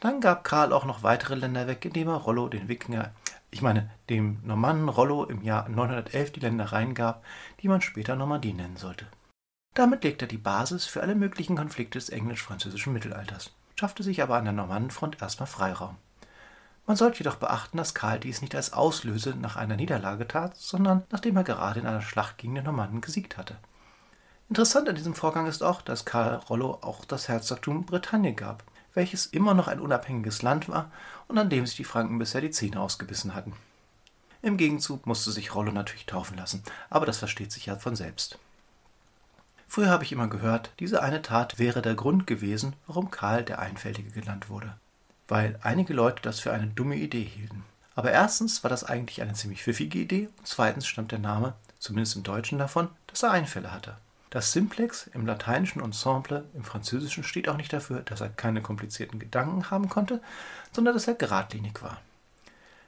Dann 0.00 0.20
gab 0.20 0.44
Karl 0.44 0.74
auch 0.74 0.84
noch 0.84 1.02
weitere 1.02 1.34
Länder 1.34 1.66
weg, 1.66 1.86
indem 1.86 2.08
er 2.08 2.16
Rollo 2.16 2.48
den 2.48 2.68
Wikinger, 2.68 3.12
ich 3.50 3.62
meine 3.62 3.90
dem 4.10 4.40
Normannen 4.44 4.90
Rollo 4.90 5.24
im 5.24 5.42
Jahr 5.42 5.66
911 5.68 6.32
die 6.32 6.40
Ländereien 6.40 6.94
gab, 6.94 7.24
die 7.62 7.68
man 7.68 7.80
später 7.80 8.14
Normandie 8.14 8.52
nennen 8.52 8.76
sollte. 8.76 9.06
Damit 9.72 10.04
legte 10.04 10.26
er 10.26 10.28
die 10.28 10.36
Basis 10.36 10.84
für 10.84 11.00
alle 11.00 11.14
möglichen 11.14 11.56
Konflikte 11.56 11.98
des 11.98 12.10
englisch-französischen 12.10 12.92
Mittelalters, 12.92 13.52
schaffte 13.76 14.02
sich 14.02 14.22
aber 14.22 14.36
an 14.36 14.44
der 14.44 14.52
Normannenfront 14.52 15.22
erstmal 15.22 15.46
Freiraum. 15.46 15.96
Man 16.86 16.96
sollte 16.98 17.20
jedoch 17.20 17.36
beachten, 17.36 17.78
dass 17.78 17.94
Karl 17.94 18.20
dies 18.20 18.42
nicht 18.42 18.54
als 18.54 18.74
Auslöse 18.74 19.34
nach 19.34 19.56
einer 19.56 19.76
Niederlage 19.76 20.28
tat, 20.28 20.56
sondern 20.56 21.02
nachdem 21.10 21.36
er 21.36 21.44
gerade 21.44 21.80
in 21.80 21.86
einer 21.86 22.02
Schlacht 22.02 22.36
gegen 22.36 22.54
den 22.54 22.64
Normannen 22.64 23.00
gesiegt 23.00 23.38
hatte. 23.38 23.56
Interessant 24.50 24.88
an 24.90 24.94
diesem 24.94 25.14
Vorgang 25.14 25.46
ist 25.46 25.62
auch, 25.62 25.80
dass 25.80 26.04
Karl 26.04 26.34
Rollo 26.34 26.78
auch 26.82 27.06
das 27.06 27.28
Herzogtum 27.28 27.86
Bretagne 27.86 28.34
gab, 28.34 28.62
welches 28.92 29.24
immer 29.24 29.54
noch 29.54 29.66
ein 29.66 29.80
unabhängiges 29.80 30.42
Land 30.42 30.68
war 30.68 30.90
und 31.26 31.38
an 31.38 31.48
dem 31.48 31.64
sich 31.64 31.76
die 31.76 31.84
Franken 31.84 32.18
bisher 32.18 32.42
die 32.42 32.50
Zähne 32.50 32.80
ausgebissen 32.80 33.34
hatten. 33.34 33.54
Im 34.42 34.58
Gegenzug 34.58 35.06
musste 35.06 35.32
sich 35.32 35.54
Rollo 35.54 35.72
natürlich 35.72 36.04
taufen 36.04 36.36
lassen, 36.36 36.62
aber 36.90 37.06
das 37.06 37.16
versteht 37.16 37.50
sich 37.50 37.64
ja 37.64 37.76
von 37.76 37.96
selbst. 37.96 38.38
Früher 39.66 39.88
habe 39.88 40.04
ich 40.04 40.12
immer 40.12 40.28
gehört, 40.28 40.70
diese 40.78 41.02
eine 41.02 41.22
Tat 41.22 41.58
wäre 41.58 41.80
der 41.80 41.94
Grund 41.94 42.26
gewesen, 42.26 42.76
warum 42.86 43.10
Karl 43.10 43.42
der 43.42 43.58
Einfältige 43.58 44.10
genannt 44.10 44.50
wurde 44.50 44.74
weil 45.28 45.58
einige 45.62 45.94
Leute 45.94 46.22
das 46.22 46.40
für 46.40 46.52
eine 46.52 46.66
dumme 46.66 46.96
Idee 46.96 47.24
hielten. 47.24 47.64
Aber 47.94 48.10
erstens 48.10 48.62
war 48.64 48.70
das 48.70 48.84
eigentlich 48.84 49.22
eine 49.22 49.34
ziemlich 49.34 49.62
pfiffige 49.62 49.98
Idee 49.98 50.28
und 50.38 50.46
zweitens 50.46 50.86
stammt 50.86 51.12
der 51.12 51.18
Name, 51.18 51.54
zumindest 51.78 52.16
im 52.16 52.22
Deutschen, 52.22 52.58
davon, 52.58 52.88
dass 53.06 53.22
er 53.22 53.30
Einfälle 53.30 53.72
hatte. 53.72 53.96
Das 54.30 54.50
Simplex 54.50 55.06
im 55.06 55.26
lateinischen 55.26 55.80
Ensemble 55.80 56.44
im 56.54 56.64
Französischen 56.64 57.22
steht 57.22 57.48
auch 57.48 57.56
nicht 57.56 57.72
dafür, 57.72 58.00
dass 58.00 58.20
er 58.20 58.30
keine 58.30 58.62
komplizierten 58.62 59.20
Gedanken 59.20 59.70
haben 59.70 59.88
konnte, 59.88 60.20
sondern 60.72 60.94
dass 60.94 61.06
er 61.06 61.14
geradlinig 61.14 61.82
war. 61.82 62.00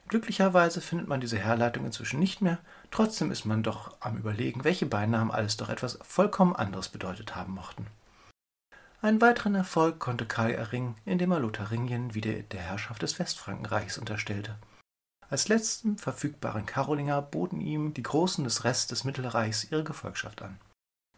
Glücklicherweise 0.09 0.81
findet 0.81 1.07
man 1.09 1.21
diese 1.21 1.39
Herleitung 1.39 1.85
inzwischen 1.85 2.19
nicht 2.19 2.41
mehr, 2.41 2.59
trotzdem 2.91 3.31
ist 3.31 3.45
man 3.45 3.63
doch 3.63 3.95
am 4.01 4.17
Überlegen, 4.17 4.65
welche 4.65 4.87
Beinamen 4.87 5.31
alles 5.31 5.57
doch 5.57 5.69
etwas 5.69 5.99
vollkommen 6.03 6.57
anderes 6.57 6.89
bedeutet 6.89 7.37
haben 7.37 7.55
mochten. 7.55 7.87
Einen 9.03 9.21
weiteren 9.21 9.55
Erfolg 9.55 9.99
konnte 9.99 10.27
Karl 10.27 10.53
erringen, 10.53 10.97
indem 11.05 11.33
er 11.33 11.41
Lotharingien 11.41 12.15
wieder 12.15 12.33
der 12.33 12.61
Herrschaft 12.61 13.03
des 13.03 13.19
Westfrankenreichs 13.19 13.99
unterstellte. 13.99 14.59
Als 15.29 15.49
letzten 15.49 15.99
verfügbaren 15.99 16.67
Karolinger 16.67 17.21
boten 17.21 17.61
ihm 17.61 17.93
die 17.95 18.03
Großen 18.03 18.45
des 18.45 18.65
Rests 18.65 18.87
des 18.87 19.05
Mittelreichs 19.05 19.65
ihre 19.71 19.85
Gefolgschaft 19.85 20.41
an. 20.43 20.59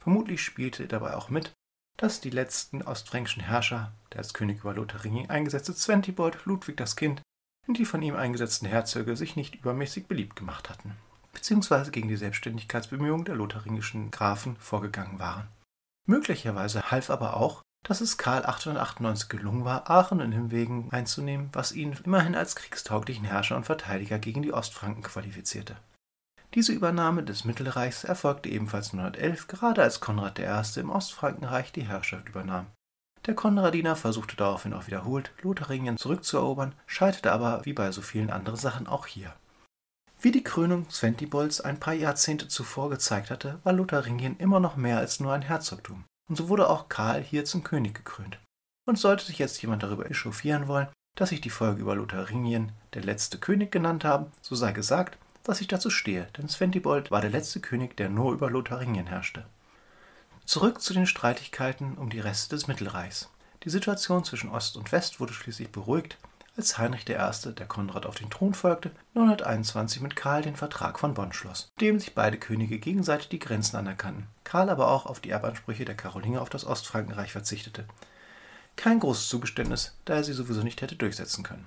Vermutlich 0.01 0.43
spielte 0.43 0.87
dabei 0.87 1.15
auch 1.15 1.29
mit, 1.29 1.53
dass 1.99 2.21
die 2.21 2.31
letzten 2.31 2.83
ostfränkischen 2.83 3.43
Herrscher, 3.43 3.93
der 4.13 4.19
als 4.19 4.33
König 4.33 4.61
über 4.61 4.73
Lotharingien 4.73 5.29
eingesetzte 5.29 5.75
Zwentibold, 5.75 6.45
Ludwig 6.47 6.77
das 6.77 6.97
Kind 6.97 7.21
und 7.67 7.77
die 7.77 7.85
von 7.85 8.01
ihm 8.03 8.17
eingesetzten 8.17 8.67
Herzöge 8.67 9.17
sich 9.17 9.37
nicht 9.37 9.57
übermäßig 9.57 10.07
beliebt 10.07 10.37
gemacht 10.37 10.71
hatten, 10.71 10.97
beziehungsweise 11.33 11.91
gegen 11.91 12.09
die 12.09 12.17
Selbstständigkeitsbemühungen 12.17 13.27
der 13.27 13.35
lotharingischen 13.35 14.11
Grafen 14.11 14.57
vorgegangen 14.57 15.19
waren. 15.19 15.49
Möglicherweise 16.07 16.91
half 16.91 17.11
aber 17.11 17.37
auch, 17.37 17.63
dass 17.83 18.01
es 18.01 18.19
Karl 18.19 18.45
898 18.45 19.29
gelungen 19.29 19.65
war, 19.65 19.91
Aachen 19.91 20.21
und 20.21 20.31
Nimwegen 20.31 20.91
einzunehmen, 20.93 21.49
was 21.53 21.73
ihn 21.73 21.99
immerhin 22.05 22.35
als 22.35 22.57
kriegstauglichen 22.57 23.25
Herrscher 23.25 23.57
und 23.57 23.65
Verteidiger 23.65 24.19
gegen 24.19 24.43
die 24.43 24.53
Ostfranken 24.53 25.03
qualifizierte. 25.03 25.77
Diese 26.55 26.73
Übernahme 26.73 27.23
des 27.23 27.45
Mittelreichs 27.45 28.05
erfolgte 28.05 28.49
ebenfalls 28.49 28.93
911, 28.93 29.49
gerade 29.49 29.83
als 29.83 30.01
Konrad 30.01 30.39
I. 30.39 30.81
im 30.81 30.91
Ostfrankenreich 30.91 31.73
die 31.73 31.87
Herrschaft 31.87 32.29
übernahm. 32.29 32.67
Der 33.27 33.35
Konradiner 33.35 33.97
versuchte 33.97 34.37
daraufhin 34.37 34.73
auch 34.73 34.87
wiederholt, 34.87 35.33
Lotharingien 35.43 35.99
zurückzuerobern, 35.99 36.75
scheiterte 36.87 37.33
aber 37.33 37.65
wie 37.65 37.75
bei 37.75 37.93
so 37.93 38.01
vielen 38.01 38.31
anderen 38.31 38.59
Sachen 38.59 38.87
auch 38.87 39.07
hier. 39.07 39.35
Wie 40.21 40.33
die 40.33 40.43
Krönung 40.43 40.89
Sventibolds 40.91 41.61
ein 41.61 41.79
paar 41.79 41.95
Jahrzehnte 41.95 42.49
zuvor 42.49 42.89
gezeigt 42.91 43.31
hatte, 43.31 43.61
war 43.63 43.73
Lotharingien 43.73 44.37
immer 44.39 44.61
noch 44.61 44.77
mehr 44.77 44.99
als 44.99 45.21
nur 45.21 45.33
ein 45.33 45.43
Herzogtum. 45.43 46.05
Und 46.29 46.37
so 46.37 46.49
wurde 46.49 46.69
auch 46.69 46.89
Karl 46.89 47.23
hier 47.23 47.45
zum 47.45 47.65
König 47.65 47.95
gekrönt. 47.95 48.39
Und 48.87 48.99
sollte 48.99 49.25
sich 49.25 49.39
jetzt 49.39 49.61
jemand 49.63 49.83
darüber 49.83 50.11
echauffieren 50.11 50.69
wollen, 50.69 50.89
dass 51.15 51.33
ich 51.33 51.41
die 51.41 51.51
Folge 51.51 51.81
über 51.81 51.97
Lotharingien 51.97 52.73
der 52.95 53.03
letzte 53.03 53.39
König 53.39 53.73
genannt 53.73 54.05
habe, 54.05 54.31
so 54.41 54.55
sei 54.55 54.73
gesagt, 54.73 55.19
dass 55.43 55.61
ich 55.61 55.69
dazu 55.69 55.91
stehe, 55.91 56.29
denn 56.37 56.49
Sventibold 56.49 57.11
war 57.11 57.21
der 57.21 57.31
letzte 57.31 57.61
König, 57.61 57.97
der 57.97 58.09
nur 58.09 58.33
über 58.33 58.51
Lotharingien 58.51 59.07
herrschte. 59.07 59.47
Zurück 60.45 60.81
zu 60.81 60.95
den 60.95 61.07
Streitigkeiten 61.07 61.95
um 61.97 62.11
die 62.11 62.21
Reste 62.21 62.55
des 62.55 62.69
Mittelreichs. 62.69 63.31
Die 63.65 63.71
Situation 63.71 64.25
zwischen 64.25 64.51
Ost 64.51 64.77
und 64.77 64.93
West 64.93 65.21
wurde 65.21 65.33
schließlich 65.33 65.71
beruhigt, 65.71 66.19
als 66.59 66.77
Heinrich 66.77 67.09
I., 67.09 67.55
der 67.55 67.67
Konrad 67.67 68.05
auf 68.05 68.17
den 68.17 68.31
Thron 68.31 68.53
folgte, 68.53 68.91
921 69.15 70.03
mit 70.03 70.17
Karl 70.17 70.43
den 70.43 70.57
Vertrag 70.57 70.99
von 70.99 71.15
Bonn 71.15 71.33
schloss, 71.33 71.69
dem 71.81 72.01
sich 72.01 72.17
beide 72.17 72.37
Könige 72.37 72.81
gegenseitig 72.81 73.29
die 73.29 73.39
Grenzen 73.39 73.77
anerkannten, 73.77 74.27
Karl 74.43 74.69
aber 74.69 74.89
auch 74.89 75.07
auf 75.07 75.21
die 75.21 75.31
Erbansprüche 75.31 75.85
der 75.85 75.95
Karolinger 75.95 76.43
auf 76.43 76.51
das 76.51 76.67
Ostfrankenreich 76.67 77.31
verzichtete. 77.31 77.87
Kein 78.75 78.99
großes 78.99 79.29
Zugeständnis, 79.29 79.95
da 80.05 80.15
er 80.17 80.25
sie 80.25 80.33
sowieso 80.33 80.63
nicht 80.63 80.83
hätte 80.83 80.97
durchsetzen 80.97 81.45
können. 81.45 81.67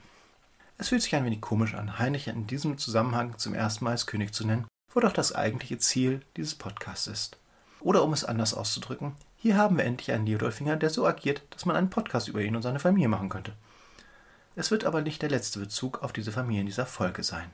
Es 0.77 0.89
fühlt 0.89 1.01
sich 1.01 1.15
ein 1.15 1.23
wenig 1.23 1.39
komisch 1.39 1.73
an, 1.73 1.97
Heinrich 1.97 2.27
in 2.27 2.47
diesem 2.47 2.77
Zusammenhang 2.77 3.37
zum 3.37 3.53
ersten 3.53 3.85
Mal 3.85 3.91
als 3.91 4.07
König 4.07 4.33
zu 4.33 4.45
nennen, 4.45 4.67
wo 4.93 4.99
doch 4.99 5.13
das 5.13 5.33
eigentliche 5.33 5.77
Ziel 5.77 6.21
dieses 6.35 6.55
Podcasts 6.55 7.07
ist. 7.07 7.37
Oder 7.79 8.03
um 8.03 8.11
es 8.11 8.25
anders 8.25 8.53
auszudrücken, 8.53 9.15
hier 9.37 9.57
haben 9.57 9.77
wir 9.77 9.85
endlich 9.85 10.11
einen 10.11 10.25
Leodolfinger, 10.25 10.75
der 10.75 10.89
so 10.89 11.07
agiert, 11.07 11.43
dass 11.49 11.65
man 11.65 11.77
einen 11.77 11.89
Podcast 11.89 12.27
über 12.27 12.41
ihn 12.41 12.55
und 12.57 12.61
seine 12.61 12.79
Familie 12.79 13.07
machen 13.07 13.29
könnte. 13.29 13.53
Es 14.55 14.71
wird 14.71 14.83
aber 14.83 15.01
nicht 15.01 15.21
der 15.21 15.29
letzte 15.29 15.59
Bezug 15.59 16.03
auf 16.03 16.13
diese 16.13 16.31
Familie 16.31 16.61
in 16.61 16.67
dieser 16.67 16.85
Folge 16.85 17.23
sein. 17.23 17.49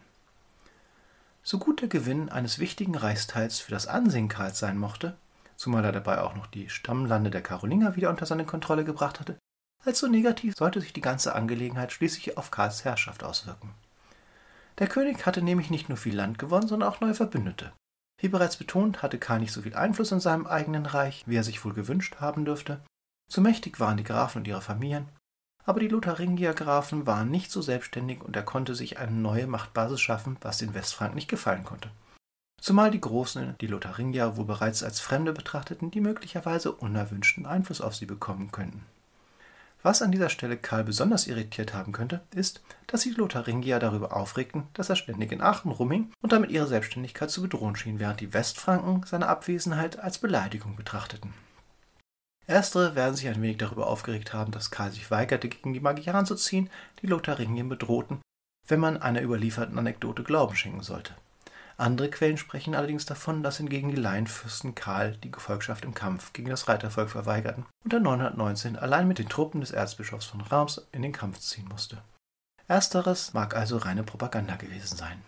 So 1.43 1.59
gut 1.59 1.81
der 1.81 1.87
Gewinn 1.87 2.29
eines 2.29 2.59
wichtigen 2.59 2.95
Reichsteils 2.95 3.59
für 3.59 3.71
das 3.71 3.87
Ansehen 3.87 4.27
Karls 4.27 4.59
sein 4.59 4.77
mochte, 4.77 5.15
zumal 5.55 5.85
er 5.85 5.91
dabei 5.91 6.21
auch 6.21 6.35
noch 6.35 6.47
die 6.47 6.69
Stammlande 6.69 7.29
der 7.29 7.41
Karolinger 7.41 7.95
wieder 7.95 8.09
unter 8.09 8.25
seine 8.25 8.45
Kontrolle 8.45 8.83
gebracht 8.83 9.19
hatte, 9.19 9.37
Allzu 9.85 10.07
negativ 10.09 10.55
sollte 10.57 10.81
sich 10.81 10.91
die 10.91 11.01
ganze 11.01 11.33
Angelegenheit 11.33 11.93
schließlich 11.93 12.37
auf 12.37 12.51
Karls 12.51 12.83
Herrschaft 12.83 13.23
auswirken. 13.23 13.73
Der 14.79 14.87
König 14.87 15.25
hatte 15.25 15.41
nämlich 15.41 15.69
nicht 15.69 15.87
nur 15.87 15.97
viel 15.97 16.15
Land 16.15 16.37
gewonnen, 16.37 16.67
sondern 16.67 16.89
auch 16.89 16.99
neue 16.99 17.15
Verbündete. 17.15 17.71
Wie 18.19 18.27
bereits 18.27 18.57
betont, 18.57 19.01
hatte 19.01 19.17
Karl 19.17 19.39
nicht 19.39 19.53
so 19.53 19.61
viel 19.61 19.75
Einfluss 19.75 20.11
in 20.11 20.19
seinem 20.19 20.45
eigenen 20.45 20.85
Reich, 20.85 21.23
wie 21.25 21.37
er 21.37 21.43
sich 21.43 21.63
wohl 21.63 21.73
gewünscht 21.73 22.17
haben 22.19 22.45
dürfte. 22.45 22.81
Zu 23.29 23.41
mächtig 23.41 23.79
waren 23.79 23.97
die 23.97 24.03
Grafen 24.03 24.39
und 24.39 24.47
ihre 24.47 24.61
Familien, 24.61 25.07
aber 25.67 25.81
die 25.81 25.89
Lotharingier-Grafen 25.89 27.05
waren 27.05 27.29
nicht 27.29 27.51
so 27.51 27.61
selbstständig 27.61 28.23
und 28.23 28.35
er 28.35 28.43
konnte 28.43 28.73
sich 28.73 28.97
eine 28.97 29.11
neue 29.11 29.47
Machtbasis 29.47 29.99
schaffen, 29.99 30.37
was 30.41 30.57
den 30.57 30.73
Westfranken 30.73 31.15
nicht 31.15 31.29
gefallen 31.29 31.65
konnte. 31.65 31.91
Zumal 32.59 32.89
die 32.89 33.01
Großen 33.01 33.55
die 33.59 33.67
Lotharingier 33.67 34.37
wohl 34.37 34.45
bereits 34.45 34.81
als 34.81 35.01
Fremde 35.01 35.33
betrachteten, 35.33 35.91
die 35.91 35.99
möglicherweise 35.99 36.71
unerwünschten 36.71 37.45
Einfluss 37.45 37.81
auf 37.81 37.95
sie 37.95 38.05
bekommen 38.05 38.51
könnten. 38.51 38.83
Was 39.83 40.01
an 40.01 40.11
dieser 40.11 40.29
Stelle 40.29 40.57
Karl 40.57 40.85
besonders 40.85 41.27
irritiert 41.27 41.73
haben 41.73 41.91
könnte, 41.91 42.21
ist, 42.33 42.61
dass 42.87 43.01
sich 43.01 43.13
die 43.13 43.19
Lotharingier 43.19 43.79
darüber 43.79 44.15
aufregten, 44.15 44.63
dass 44.73 44.89
er 44.89 44.95
ständig 44.95 45.33
in 45.33 45.41
Aachen 45.41 45.71
rumhing 45.71 46.11
und 46.21 46.31
damit 46.31 46.49
ihre 46.49 46.67
Selbstständigkeit 46.67 47.29
zu 47.29 47.41
bedrohen 47.41 47.75
schien, 47.75 47.99
während 47.99 48.21
die 48.21 48.33
Westfranken 48.33 49.03
seine 49.05 49.27
Abwesenheit 49.27 49.99
als 49.99 50.17
Beleidigung 50.17 50.77
betrachteten. 50.77 51.33
Erstere 52.47 52.95
werden 52.95 53.15
sich 53.15 53.27
ein 53.27 53.41
wenig 53.41 53.57
darüber 53.57 53.87
aufgeregt 53.87 54.33
haben, 54.33 54.51
dass 54.51 54.71
Karl 54.71 54.91
sich 54.91 55.11
weigerte, 55.11 55.49
gegen 55.49 55.73
die 55.73 55.81
Magier 55.81 56.15
anzuziehen, 56.15 56.69
die 57.01 57.07
Lotharingien 57.07 57.67
bedrohten, 57.67 58.21
wenn 58.67 58.79
man 58.79 59.01
einer 59.01 59.21
überlieferten 59.21 59.77
Anekdote 59.77 60.23
Glauben 60.23 60.55
schenken 60.55 60.81
sollte. 60.81 61.13
Andere 61.75 62.09
Quellen 62.09 62.37
sprechen 62.37 62.73
allerdings 62.73 63.05
davon, 63.05 63.43
dass 63.43 63.57
hingegen 63.57 63.89
die 63.89 64.01
Laienfürsten 64.01 64.73
Karl 64.73 65.15
die 65.17 65.29
Gefolgschaft 65.29 65.83
im 65.83 65.93
Kampf 65.93 66.33
gegen 66.33 66.49
das 66.49 66.67
Reitervolk 66.67 67.09
verweigerten 67.09 67.65
und 67.83 67.93
er 67.93 67.99
919 67.99 68.77
allein 68.77 69.07
mit 69.07 69.19
den 69.19 69.29
Truppen 69.29 69.61
des 69.61 69.71
Erzbischofs 69.71 70.25
von 70.25 70.41
Reims 70.41 70.87
in 70.91 71.03
den 71.03 71.11
Kampf 71.11 71.39
ziehen 71.39 71.67
musste. 71.67 72.01
Ersteres 72.67 73.33
mag 73.33 73.55
also 73.55 73.77
reine 73.77 74.03
Propaganda 74.03 74.55
gewesen 74.55 74.97
sein. 74.97 75.21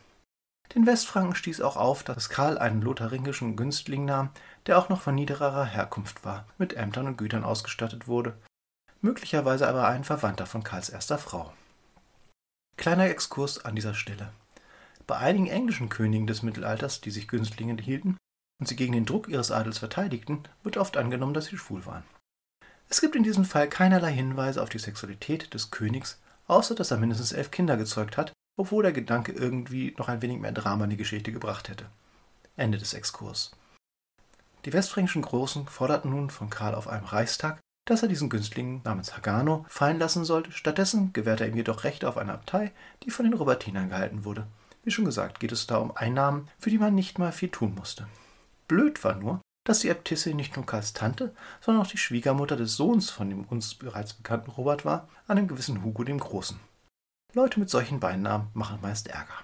Den 0.76 0.86
Westfranken 0.86 1.36
stieß 1.36 1.62
auch 1.62 1.78
auf, 1.78 2.04
dass 2.04 2.30
Karl 2.30 2.58
einen 2.58 2.82
lotharingischen 2.82 3.56
Günstling 3.56 4.06
nahm, 4.06 4.30
der 4.68 4.78
auch 4.78 4.90
noch 4.90 5.02
von 5.02 5.16
niedererer 5.16 5.66
Herkunft 5.66 6.24
war, 6.24 6.46
mit 6.58 6.74
Ämtern 6.74 7.08
und 7.08 7.18
Gütern 7.18 7.44
ausgestattet 7.44 8.08
wurde, 8.08 8.38
möglicherweise 9.02 9.68
aber 9.68 9.88
ein 9.88 10.04
Verwandter 10.04 10.46
von 10.46 10.64
Karls 10.64 10.90
erster 10.90 11.18
Frau. 11.18 11.54
Kleiner 12.78 13.10
Exkurs 13.10 13.66
an 13.66 13.76
dieser 13.76 13.96
Stelle. 13.96 14.32
Bei 15.08 15.18
einigen 15.18 15.48
englischen 15.48 15.90
Königen 15.90 16.28
des 16.28 16.44
Mittelalters, 16.44 17.02
die 17.02 17.12
sich 17.12 17.28
Günstlinge 17.28 17.82
hielten 17.82 18.18
und 18.60 18.68
sie 18.68 18.76
gegen 18.76 18.94
den 18.94 19.06
Druck 19.06 19.28
ihres 19.28 19.52
Adels 19.52 19.80
verteidigten, 19.80 20.44
wird 20.64 20.78
oft 20.78 20.98
angenommen, 20.98 21.34
dass 21.34 21.46
sie 21.46 21.58
schwul 21.58 21.86
waren. 21.88 22.04
Es 22.90 23.02
gibt 23.02 23.16
in 23.16 23.24
diesem 23.24 23.46
Fall 23.46 23.68
keinerlei 23.70 24.12
Hinweise 24.12 24.62
auf 24.62 24.70
die 24.70 24.80
Sexualität 24.80 25.54
des 25.54 25.72
Königs, 25.72 26.20
außer 26.48 26.76
dass 26.76 26.92
er 26.92 26.98
mindestens 26.98 27.32
elf 27.32 27.50
Kinder 27.50 27.76
gezeugt 27.76 28.18
hat, 28.18 28.34
obwohl 28.60 28.84
der 28.84 28.92
Gedanke 28.92 29.32
irgendwie 29.32 29.96
noch 29.98 30.10
ein 30.10 30.22
wenig 30.22 30.38
mehr 30.38 30.52
Drama 30.52 30.84
in 30.84 30.90
die 30.90 30.98
Geschichte 30.98 31.32
gebracht 31.32 31.70
hätte. 31.70 31.86
Ende 32.58 32.78
des 32.78 32.94
Exkurs. 32.94 33.52
Die 34.66 34.74
westfränkischen 34.74 35.22
Großen 35.22 35.66
forderten 35.68 36.12
nun 36.12 36.30
von 36.30 36.50
Karl 36.50 36.76
auf 36.76 36.90
einem 36.90 37.06
Reichstag, 37.06 37.62
dass 37.86 38.02
er 38.02 38.10
diesen 38.10 38.28
Günstling 38.30 38.82
namens 38.84 39.16
Hagano 39.16 39.66
fallen 39.70 39.98
lassen 39.98 40.26
sollte. 40.26 40.52
Stattdessen 40.52 41.14
gewährte 41.14 41.46
er 41.46 41.52
ihm 41.52 41.56
jedoch 41.56 41.86
Rechte 41.86 42.10
auf 42.10 42.18
eine 42.18 42.34
Abtei, 42.34 42.74
die 43.04 43.12
von 43.12 43.24
den 43.24 43.34
Robertinern 43.34 43.88
gehalten 43.88 44.26
wurde. 44.26 44.46
Wie 44.84 44.92
schon 44.92 45.06
gesagt, 45.06 45.40
geht 45.40 45.54
es 45.54 45.66
da 45.66 45.78
um 45.78 45.96
Einnahmen, 45.96 46.50
für 46.60 46.70
die 46.70 46.80
man 46.80 46.94
nicht 46.94 47.18
mal 47.18 47.32
viel 47.32 47.50
tun 47.50 47.76
musste. 47.76 48.08
Blöd 48.68 49.02
war 49.06 49.16
nur, 49.16 49.40
dass 49.64 49.80
die 49.80 49.90
Äbtissin 49.90 50.36
nicht 50.36 50.58
nur 50.58 50.66
Karls 50.66 50.92
Tante, 50.92 51.34
sondern 51.62 51.86
auch 51.86 51.90
die 51.90 51.98
Schwiegermutter 51.98 52.58
des 52.58 52.76
Sohns 52.76 53.10
von 53.10 53.30
dem 53.30 53.46
uns 53.46 53.76
bereits 53.76 54.14
bekannten 54.14 54.52
Robert 54.52 54.84
war, 54.84 55.08
einem 55.30 55.48
gewissen 55.48 55.82
Hugo 55.82 56.04
dem 56.04 56.20
Großen. 56.20 56.60
Leute 57.34 57.60
mit 57.60 57.70
solchen 57.70 58.00
Beinamen 58.00 58.48
machen 58.54 58.80
meist 58.82 59.08
Ärger. 59.08 59.44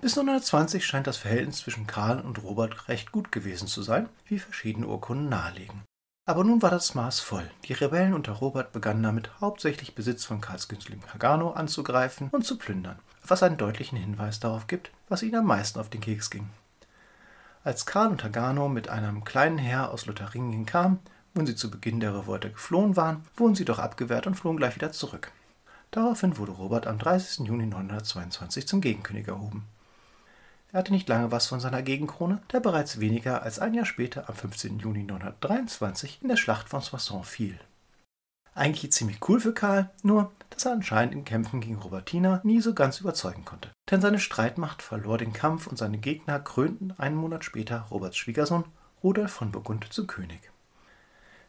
Bis 0.00 0.18
1920 0.18 0.84
scheint 0.84 1.06
das 1.06 1.16
Verhältnis 1.16 1.58
zwischen 1.58 1.86
Karl 1.86 2.20
und 2.20 2.42
Robert 2.42 2.88
recht 2.88 3.12
gut 3.12 3.32
gewesen 3.32 3.68
zu 3.68 3.82
sein, 3.82 4.08
wie 4.26 4.38
verschiedene 4.38 4.86
Urkunden 4.86 5.28
nahelegen. 5.28 5.82
Aber 6.28 6.44
nun 6.44 6.60
war 6.60 6.70
das 6.70 6.94
Maß 6.94 7.20
voll. 7.20 7.48
Die 7.64 7.72
Rebellen 7.72 8.12
unter 8.12 8.32
Robert 8.32 8.72
begannen 8.72 9.02
damit, 9.02 9.30
hauptsächlich 9.40 9.94
Besitz 9.94 10.24
von 10.24 10.40
Karls 10.40 10.68
Günstling 10.68 11.02
Hagano 11.12 11.52
anzugreifen 11.52 12.28
und 12.30 12.44
zu 12.44 12.58
plündern 12.58 12.98
was 13.30 13.42
einen 13.42 13.56
deutlichen 13.56 13.98
Hinweis 13.98 14.40
darauf 14.40 14.66
gibt, 14.66 14.90
was 15.08 15.22
ihnen 15.22 15.36
am 15.36 15.46
meisten 15.46 15.78
auf 15.78 15.88
den 15.88 16.00
Keks 16.00 16.30
ging. 16.30 16.48
Als 17.64 17.86
Karl 17.86 18.08
und 18.08 18.22
Hagano 18.22 18.68
mit 18.68 18.88
einem 18.88 19.24
kleinen 19.24 19.58
Heer 19.58 19.90
aus 19.90 20.06
Lotharingien 20.06 20.66
kamen, 20.66 21.00
und 21.34 21.46
sie 21.46 21.54
zu 21.54 21.70
Beginn 21.70 22.00
der 22.00 22.14
Revolte 22.14 22.50
geflohen 22.50 22.96
waren, 22.96 23.22
wurden 23.36 23.54
sie 23.54 23.66
doch 23.66 23.78
abgewehrt 23.78 24.26
und 24.26 24.36
flohen 24.36 24.56
gleich 24.56 24.74
wieder 24.74 24.92
zurück. 24.92 25.32
Daraufhin 25.90 26.36
wurde 26.36 26.52
Robert 26.52 26.86
am 26.86 26.98
30. 26.98 27.46
Juni 27.46 27.66
922 27.66 28.66
zum 28.66 28.80
Gegenkönig 28.80 29.28
erhoben. 29.28 29.66
Er 30.72 30.80
hatte 30.80 30.92
nicht 30.92 31.08
lange 31.08 31.30
was 31.30 31.46
von 31.46 31.60
seiner 31.60 31.82
Gegenkrone, 31.82 32.42
der 32.52 32.60
bereits 32.60 33.00
weniger 33.00 33.42
als 33.42 33.58
ein 33.58 33.72
Jahr 33.72 33.86
später, 33.86 34.28
am 34.28 34.34
15. 34.34 34.78
Juni 34.78 35.04
923, 35.04 36.18
in 36.22 36.28
der 36.28 36.36
Schlacht 36.36 36.68
von 36.68 36.80
Soissons 36.80 37.26
fiel. 37.26 37.58
Eigentlich 38.54 38.92
ziemlich 38.92 39.18
cool 39.28 39.38
für 39.38 39.52
Karl, 39.52 39.90
nur 40.02 40.32
dass 40.50 40.64
er 40.64 40.72
anscheinend 40.72 41.14
in 41.14 41.24
Kämpfen 41.24 41.60
gegen 41.60 41.76
Robertina 41.76 42.40
nie 42.42 42.60
so 42.60 42.72
ganz 42.72 43.00
überzeugen 43.00 43.44
konnte. 43.44 43.70
Denn 43.90 44.00
seine 44.00 44.18
Streitmacht 44.18 44.82
verlor 44.82 45.18
den 45.18 45.32
Kampf 45.34 45.66
und 45.66 45.76
seine 45.76 45.98
Gegner 45.98 46.40
krönten 46.40 46.94
einen 46.98 47.16
Monat 47.16 47.44
später 47.44 47.86
Roberts 47.90 48.16
Schwiegersohn 48.16 48.64
Rudolf 49.02 49.30
von 49.30 49.52
Burgund 49.52 49.86
zum 49.92 50.06
König. 50.06 50.40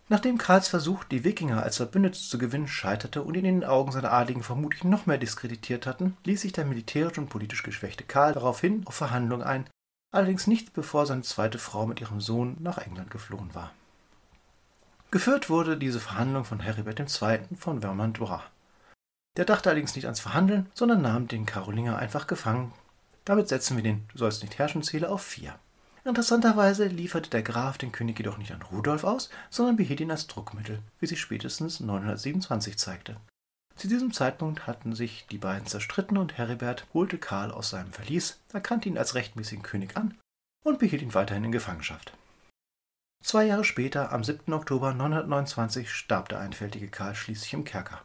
Nachdem 0.10 0.38
Karls 0.38 0.70
Versuch, 0.70 1.04
die 1.04 1.26
Wikinger 1.26 1.64
als 1.64 1.78
Verbündete 1.78 2.18
zu 2.18 2.38
gewinnen, 2.38 2.70
scheiterte 2.70 3.24
und 3.24 3.36
ihn 3.36 3.44
in 3.44 3.60
den 3.60 3.70
Augen 3.70 3.92
seiner 3.92 4.14
Adligen 4.14 4.42
vermutlich 4.42 4.86
noch 4.86 5.06
mehr 5.06 5.18
diskreditiert 5.18 5.86
hatten, 5.86 6.16
ließ 6.24 6.42
sich 6.42 6.54
der 6.54 6.64
militärisch 6.64 7.18
und 7.18 7.30
politisch 7.30 7.64
geschwächte 7.64 8.06
Karl 8.06 8.34
daraufhin 8.34 8.84
auf 8.86 8.96
Verhandlungen 8.96 9.46
ein, 9.46 9.70
allerdings 10.12 10.48
nicht 10.48 10.72
bevor 10.72 11.06
seine 11.06 11.24
zweite 11.24 11.60
Frau 11.60 11.86
mit 11.86 12.00
ihrem 12.00 12.22
Sohn 12.22 12.56
nach 12.60 12.78
England 12.78 13.12
geflohen 13.12 13.54
war. 13.54 13.74
Geführt 15.12 15.50
wurde 15.50 15.78
diese 15.78 16.00
Verhandlung 16.00 16.46
von 16.46 16.62
Heribert 16.62 17.00
II. 17.00 17.40
von 17.58 17.82
Vermandois. 17.82 18.44
Der 19.36 19.46
dachte 19.46 19.70
allerdings 19.70 19.96
nicht 19.96 20.06
ans 20.06 20.22
Verhandeln, 20.22 20.68
sondern 20.74 21.02
nahm 21.02 21.28
den 21.28 21.46
Karolinger 21.46 21.98
einfach 21.98 22.28
gefangen. 22.28 22.74
Damit 23.26 23.50
setzen 23.50 23.76
wir 23.76 23.84
den 23.84 24.08
Du 24.12 24.18
sollst 24.18 24.42
nicht 24.42 24.58
herrschen 24.58 24.84
Ziele 24.84 25.10
auf 25.10 25.22
vier. 25.22 25.60
Interessanterweise 26.08 26.88
lieferte 26.88 27.30
der 27.30 27.44
Graf 27.44 27.78
den 27.78 27.92
König 27.92 28.18
jedoch 28.18 28.38
nicht 28.38 28.54
an 28.54 28.62
Rudolf 28.62 29.04
aus, 29.04 29.30
sondern 29.50 29.76
behielt 29.76 30.00
ihn 30.00 30.10
als 30.10 30.26
Druckmittel, 30.28 30.80
wie 31.02 31.06
sich 31.06 31.20
spätestens 31.20 31.82
927 31.82 32.78
zeigte. 32.78 33.18
Zu 33.76 33.90
diesem 33.90 34.14
Zeitpunkt 34.14 34.68
hatten 34.68 34.96
sich 34.96 35.28
die 35.30 35.38
beiden 35.38 35.68
zerstritten 35.68 36.18
und 36.18 36.38
Heribert 36.38 36.86
holte 36.94 37.18
Karl 37.18 37.52
aus 37.52 37.72
seinem 37.72 37.92
Verlies, 37.92 38.40
erkannte 38.54 38.88
ihn 38.88 38.98
als 38.98 39.16
rechtmäßigen 39.16 39.64
König 39.64 39.98
an 39.98 40.18
und 40.64 40.80
behielt 40.80 41.02
ihn 41.02 41.14
weiterhin 41.14 41.44
in 41.44 41.52
Gefangenschaft. 41.52 42.14
Zwei 43.22 43.44
Jahre 43.44 43.66
später, 43.66 44.14
am 44.14 44.24
7. 44.24 44.54
Oktober 44.54 44.94
929, 44.94 45.92
starb 45.92 46.30
der 46.30 46.40
einfältige 46.40 46.88
Karl 46.88 47.16
schließlich 47.16 47.54
im 47.54 47.66
Kerker. 47.66 48.02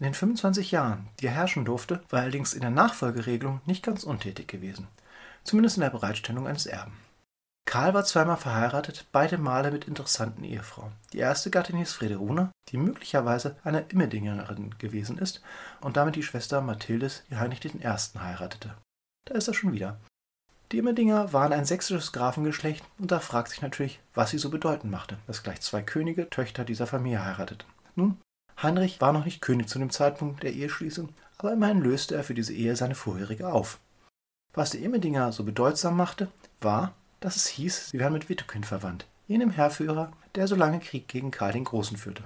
In 0.00 0.04
den 0.04 0.14
25 0.14 0.72
Jahren, 0.72 1.06
die 1.20 1.26
er 1.26 1.32
herrschen 1.32 1.64
durfte, 1.64 2.02
war 2.10 2.18
er 2.18 2.22
allerdings 2.24 2.54
in 2.54 2.60
der 2.60 2.70
Nachfolgeregelung 2.70 3.60
nicht 3.66 3.84
ganz 3.84 4.02
untätig 4.02 4.48
gewesen 4.48 4.88
zumindest 5.44 5.76
in 5.76 5.82
der 5.82 5.90
Bereitstellung 5.90 6.46
eines 6.46 6.66
Erben. 6.66 6.96
Karl 7.68 7.92
war 7.92 8.04
zweimal 8.04 8.38
verheiratet, 8.38 9.06
beide 9.12 9.36
Male 9.36 9.70
mit 9.70 9.86
interessanten 9.86 10.42
Ehefrauen. 10.42 10.92
Die 11.12 11.18
erste 11.18 11.50
Gattin 11.50 11.76
hieß 11.76 11.92
Frederuna, 11.92 12.50
die 12.70 12.78
möglicherweise 12.78 13.56
eine 13.62 13.80
Immedingerin 13.90 14.78
gewesen 14.78 15.18
ist 15.18 15.42
und 15.82 15.98
damit 15.98 16.16
die 16.16 16.22
Schwester 16.22 16.62
Mathildes, 16.62 17.24
die 17.30 17.36
Heinrich 17.36 17.62
I. 17.66 17.80
heiratete. 18.18 18.74
Da 19.26 19.34
ist 19.34 19.48
er 19.48 19.54
schon 19.54 19.72
wieder. 19.72 19.98
Die 20.72 20.78
Immedinger 20.78 21.34
waren 21.34 21.52
ein 21.52 21.66
sächsisches 21.66 22.12
Grafengeschlecht 22.12 22.84
und 22.98 23.10
da 23.10 23.20
fragt 23.20 23.50
sich 23.50 23.60
natürlich, 23.60 24.00
was 24.14 24.30
sie 24.30 24.38
so 24.38 24.48
bedeutend 24.48 24.90
machte, 24.90 25.18
dass 25.26 25.42
gleich 25.42 25.60
zwei 25.60 25.82
Könige 25.82 26.30
Töchter 26.30 26.64
dieser 26.64 26.86
Familie 26.86 27.22
heirateten. 27.22 27.68
Nun, 27.96 28.16
Heinrich 28.62 29.00
war 29.02 29.12
noch 29.12 29.26
nicht 29.26 29.42
König 29.42 29.68
zu 29.68 29.78
dem 29.78 29.90
Zeitpunkt 29.90 30.42
der 30.42 30.54
Eheschließung, 30.54 31.10
aber 31.36 31.52
immerhin 31.52 31.82
löste 31.82 32.14
er 32.14 32.24
für 32.24 32.34
diese 32.34 32.54
Ehe 32.54 32.76
seine 32.76 32.94
vorherige 32.94 33.52
auf. 33.52 33.78
Was 34.58 34.70
die 34.70 34.82
Immedinger 34.82 35.30
so 35.30 35.44
bedeutsam 35.44 35.96
machte, 35.96 36.32
war, 36.60 36.92
dass 37.20 37.36
es 37.36 37.46
hieß, 37.46 37.90
sie 37.90 37.98
wären 38.00 38.12
mit 38.12 38.28
Wittukind 38.28 38.66
verwandt, 38.66 39.06
jenem 39.28 39.52
Heerführer, 39.52 40.10
der 40.34 40.48
so 40.48 40.56
lange 40.56 40.80
Krieg 40.80 41.06
gegen 41.06 41.30
Karl 41.30 41.52
den 41.52 41.62
Großen 41.62 41.96
führte. 41.96 42.24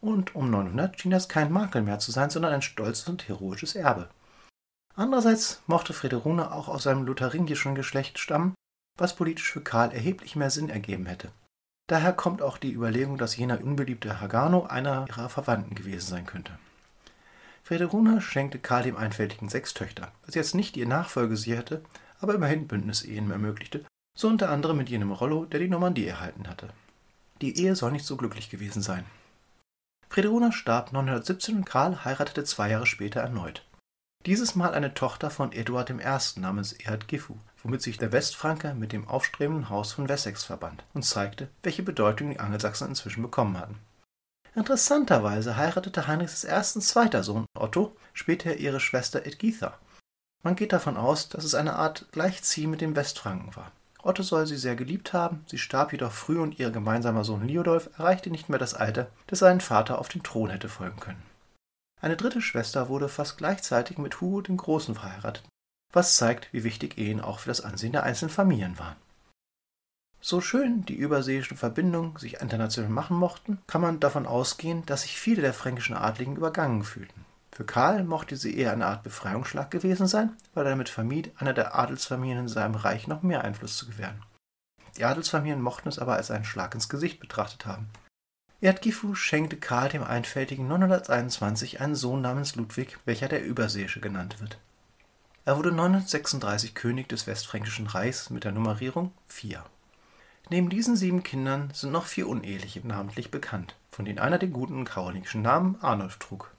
Und 0.00 0.34
um 0.34 0.48
900 0.48 0.98
schien 0.98 1.10
das 1.10 1.28
kein 1.28 1.52
Makel 1.52 1.82
mehr 1.82 1.98
zu 1.98 2.10
sein, 2.10 2.30
sondern 2.30 2.54
ein 2.54 2.62
stolzes 2.62 3.06
und 3.10 3.28
heroisches 3.28 3.74
Erbe. 3.74 4.08
Andererseits 4.94 5.60
mochte 5.66 5.92
Frederuna 5.92 6.52
auch 6.52 6.68
aus 6.68 6.86
einem 6.86 7.04
lotharingischen 7.04 7.74
Geschlecht 7.74 8.18
stammen, 8.18 8.54
was 8.96 9.14
politisch 9.14 9.52
für 9.52 9.60
Karl 9.60 9.92
erheblich 9.92 10.36
mehr 10.36 10.48
Sinn 10.48 10.70
ergeben 10.70 11.04
hätte. 11.04 11.32
Daher 11.86 12.14
kommt 12.14 12.40
auch 12.40 12.56
die 12.56 12.72
Überlegung, 12.72 13.18
dass 13.18 13.36
jener 13.36 13.62
unbeliebte 13.62 14.22
Hagano 14.22 14.64
einer 14.64 15.04
ihrer 15.06 15.28
Verwandten 15.28 15.74
gewesen 15.74 16.08
sein 16.08 16.24
könnte. 16.24 16.58
Frederuna 17.66 18.20
schenkte 18.20 18.60
Karl 18.60 18.84
dem 18.84 18.96
Einfältigen 18.96 19.48
sechs 19.48 19.74
Töchter, 19.74 20.12
was 20.24 20.36
jetzt 20.36 20.54
nicht 20.54 20.76
ihr 20.76 20.86
Nachfolge 20.86 21.36
sie 21.36 21.56
hätte, 21.56 21.82
aber 22.20 22.32
immerhin 22.32 22.68
Bündnisehen 22.68 23.28
ermöglichte, 23.32 23.84
so 24.16 24.28
unter 24.28 24.50
anderem 24.50 24.76
mit 24.76 24.88
jenem 24.88 25.10
Rollo, 25.10 25.46
der 25.46 25.58
die 25.58 25.66
Normandie 25.66 26.06
erhalten 26.06 26.46
hatte. 26.46 26.68
Die 27.40 27.58
Ehe 27.58 27.74
soll 27.74 27.90
nicht 27.90 28.06
so 28.06 28.16
glücklich 28.16 28.50
gewesen 28.50 28.82
sein. 28.82 29.04
Frederuna 30.08 30.52
starb 30.52 30.92
917 30.92 31.56
und 31.56 31.64
Karl 31.64 32.04
heiratete 32.04 32.44
zwei 32.44 32.70
Jahre 32.70 32.86
später 32.86 33.18
erneut. 33.18 33.66
Dieses 34.26 34.54
Mal 34.54 34.72
eine 34.72 34.94
Tochter 34.94 35.28
von 35.28 35.50
Eduard 35.50 35.90
I. 35.90 36.40
namens 36.40 36.72
Erhard 36.72 37.08
Gifu, 37.08 37.34
womit 37.64 37.82
sich 37.82 37.98
der 37.98 38.12
Westfranke 38.12 38.74
mit 38.74 38.92
dem 38.92 39.08
aufstrebenden 39.08 39.70
Haus 39.70 39.90
von 39.92 40.08
Wessex 40.08 40.44
verband 40.44 40.84
und 40.94 41.02
zeigte, 41.02 41.48
welche 41.64 41.82
Bedeutung 41.82 42.30
die 42.30 42.38
Angelsachsen 42.38 42.86
inzwischen 42.86 43.22
bekommen 43.22 43.58
hatten. 43.58 43.80
Interessanterweise 44.56 45.58
heiratete 45.58 46.06
Heinrichs 46.06 46.42
I. 46.44 46.80
zweiter 46.80 47.22
Sohn 47.22 47.44
Otto 47.54 47.94
später 48.14 48.56
ihre 48.56 48.80
Schwester 48.80 49.26
Edgitha. 49.26 49.78
Man 50.42 50.56
geht 50.56 50.72
davon 50.72 50.96
aus, 50.96 51.28
dass 51.28 51.44
es 51.44 51.54
eine 51.54 51.76
Art 51.76 52.06
Gleichziehen 52.10 52.70
mit 52.70 52.80
dem 52.80 52.96
Westfranken 52.96 53.54
war. 53.54 53.70
Otto 54.02 54.22
soll 54.22 54.46
sie 54.46 54.56
sehr 54.56 54.74
geliebt 54.74 55.12
haben, 55.12 55.44
sie 55.46 55.58
starb 55.58 55.92
jedoch 55.92 56.12
früh 56.12 56.38
und 56.38 56.58
ihr 56.58 56.70
gemeinsamer 56.70 57.22
Sohn 57.22 57.46
Liudolf 57.46 57.90
erreichte 57.98 58.30
nicht 58.30 58.48
mehr 58.48 58.58
das 58.58 58.72
Alter, 58.72 59.08
das 59.26 59.40
seinen 59.40 59.60
Vater 59.60 59.98
auf 59.98 60.08
den 60.08 60.22
Thron 60.22 60.48
hätte 60.48 60.70
folgen 60.70 61.00
können. 61.00 61.22
Eine 62.00 62.16
dritte 62.16 62.40
Schwester 62.40 62.88
wurde 62.88 63.10
fast 63.10 63.36
gleichzeitig 63.36 63.98
mit 63.98 64.22
Hugo 64.22 64.40
dem 64.40 64.56
Großen 64.56 64.94
verheiratet, 64.94 65.44
was 65.92 66.16
zeigt, 66.16 66.50
wie 66.54 66.64
wichtig 66.64 66.96
Ehen 66.96 67.20
auch 67.20 67.40
für 67.40 67.50
das 67.50 67.60
Ansehen 67.60 67.92
der 67.92 68.04
einzelnen 68.04 68.30
Familien 68.30 68.78
waren. 68.78 68.96
So 70.20 70.40
schön 70.40 70.84
die 70.84 70.96
überseeischen 70.96 71.56
Verbindungen 71.56 72.16
sich 72.16 72.40
international 72.40 72.90
machen 72.90 73.16
mochten, 73.16 73.58
kann 73.66 73.80
man 73.80 74.00
davon 74.00 74.26
ausgehen, 74.26 74.84
dass 74.86 75.02
sich 75.02 75.20
viele 75.20 75.42
der 75.42 75.54
fränkischen 75.54 75.96
Adligen 75.96 76.36
übergangen 76.36 76.82
fühlten. 76.82 77.24
Für 77.52 77.64
Karl 77.64 78.04
mochte 78.04 78.36
sie 78.36 78.56
eher 78.56 78.72
eine 78.72 78.86
Art 78.86 79.02
Befreiungsschlag 79.02 79.70
gewesen 79.70 80.06
sein, 80.06 80.36
weil 80.52 80.66
er 80.66 80.70
damit 80.70 80.88
vermied, 80.88 81.32
einer 81.38 81.54
der 81.54 81.74
Adelsfamilien 81.74 82.40
in 82.40 82.48
seinem 82.48 82.74
Reich 82.74 83.06
noch 83.06 83.22
mehr 83.22 83.44
Einfluss 83.44 83.76
zu 83.78 83.86
gewähren. 83.86 84.22
Die 84.96 85.04
Adelsfamilien 85.04 85.62
mochten 85.62 85.88
es 85.88 85.98
aber 85.98 86.14
als 86.14 86.30
einen 86.30 86.44
Schlag 86.44 86.74
ins 86.74 86.88
Gesicht 86.88 87.20
betrachtet 87.20 87.64
haben. 87.64 87.88
Erdgifu 88.60 89.14
schenkte 89.14 89.56
Karl 89.56 89.90
dem 89.90 90.02
Einfältigen 90.02 90.66
921 90.66 91.80
einen 91.80 91.94
Sohn 91.94 92.22
namens 92.22 92.56
Ludwig, 92.56 92.98
welcher 93.04 93.28
der 93.28 93.44
Überseeische 93.44 94.00
genannt 94.00 94.40
wird. 94.40 94.58
Er 95.44 95.56
wurde 95.56 95.72
936 95.72 96.74
König 96.74 97.08
des 97.08 97.26
Westfränkischen 97.26 97.86
Reichs 97.86 98.30
mit 98.30 98.44
der 98.44 98.52
Nummerierung 98.52 99.12
4. 99.28 99.62
Neben 100.48 100.70
diesen 100.70 100.94
sieben 100.94 101.24
Kindern 101.24 101.70
sind 101.72 101.90
noch 101.90 102.06
vier 102.06 102.28
uneheliche 102.28 102.86
namentlich 102.86 103.32
bekannt, 103.32 103.74
von 103.90 104.04
denen 104.04 104.20
einer 104.20 104.38
den 104.38 104.52
guten 104.52 104.84
karolingischen 104.84 105.42
Namen 105.42 105.76
Arnulf 105.80 106.18
trug. 106.18 106.52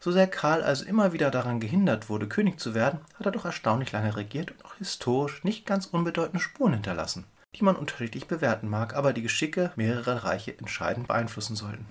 So 0.00 0.10
sehr 0.10 0.26
Karl 0.26 0.62
also 0.62 0.86
immer 0.86 1.12
wieder 1.12 1.30
daran 1.30 1.60
gehindert 1.60 2.08
wurde, 2.08 2.26
König 2.26 2.58
zu 2.58 2.74
werden, 2.74 3.00
hat 3.18 3.26
er 3.26 3.32
doch 3.32 3.44
erstaunlich 3.44 3.92
lange 3.92 4.16
regiert 4.16 4.50
und 4.50 4.64
auch 4.64 4.74
historisch 4.76 5.44
nicht 5.44 5.66
ganz 5.66 5.84
unbedeutende 5.84 6.42
Spuren 6.42 6.72
hinterlassen, 6.72 7.24
die 7.54 7.64
man 7.64 7.76
unterschiedlich 7.76 8.28
bewerten 8.28 8.68
mag, 8.68 8.96
aber 8.96 9.12
die 9.12 9.22
Geschicke 9.22 9.72
mehrerer 9.76 10.24
Reiche 10.24 10.58
entscheidend 10.58 11.06
beeinflussen 11.06 11.54
sollten. 11.54 11.84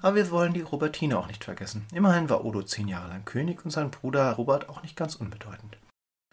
Aber 0.00 0.16
wir 0.16 0.30
wollen 0.32 0.52
die 0.52 0.62
Robertine 0.62 1.16
auch 1.16 1.28
nicht 1.28 1.44
vergessen. 1.44 1.86
Immerhin 1.94 2.28
war 2.28 2.44
Odo 2.44 2.62
zehn 2.62 2.88
Jahre 2.88 3.08
lang 3.08 3.24
König 3.24 3.64
und 3.64 3.70
sein 3.70 3.92
Bruder 3.92 4.32
Robert 4.32 4.68
auch 4.68 4.82
nicht 4.82 4.96
ganz 4.96 5.14
unbedeutend. 5.14 5.77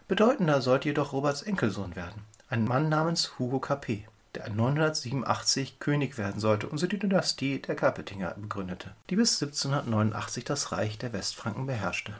Bedeutender 0.08 0.62
sollte 0.62 0.88
jedoch 0.88 1.12
Roberts 1.12 1.42
Enkelsohn 1.42 1.96
werden, 1.96 2.22
ein 2.48 2.64
Mann 2.64 2.88
namens 2.88 3.40
Hugo 3.40 3.58
Capet, 3.58 4.04
der 4.36 4.48
987 4.50 5.80
König 5.80 6.16
werden 6.16 6.40
sollte 6.40 6.68
und 6.68 6.78
so 6.78 6.86
die 6.86 6.98
Dynastie 6.98 7.58
der 7.60 7.74
Capetinger 7.74 8.34
begründete, 8.36 8.94
die 9.10 9.16
bis 9.16 9.42
1789 9.42 10.44
das 10.44 10.70
Reich 10.70 10.96
der 10.98 11.12
Westfranken 11.12 11.66
beherrschte. 11.66 12.14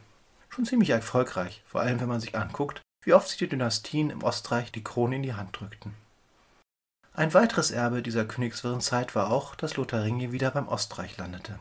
Schon 0.48 0.64
ziemlich 0.64 0.90
erfolgreich, 0.90 1.62
vor 1.64 1.80
allem 1.80 2.00
wenn 2.00 2.08
man 2.08 2.20
sich 2.20 2.36
anguckt, 2.36 2.80
wie 3.02 3.14
oft 3.14 3.28
sich 3.28 3.38
die 3.38 3.48
Dynastien 3.48 4.10
im 4.10 4.24
Ostreich 4.24 4.72
die 4.72 4.82
Krone 4.82 5.16
in 5.16 5.22
die 5.22 5.34
Hand 5.34 5.60
drückten. 5.60 5.94
Ein 7.14 7.34
weiteres 7.34 7.70
Erbe 7.70 8.02
dieser 8.02 8.24
königswirren 8.24 8.80
Zeit 8.80 9.14
war 9.14 9.30
auch, 9.30 9.54
dass 9.54 9.76
Lotharingi 9.76 10.32
wieder 10.32 10.50
beim 10.50 10.66
Ostreich 10.66 11.16
landete. 11.18 11.58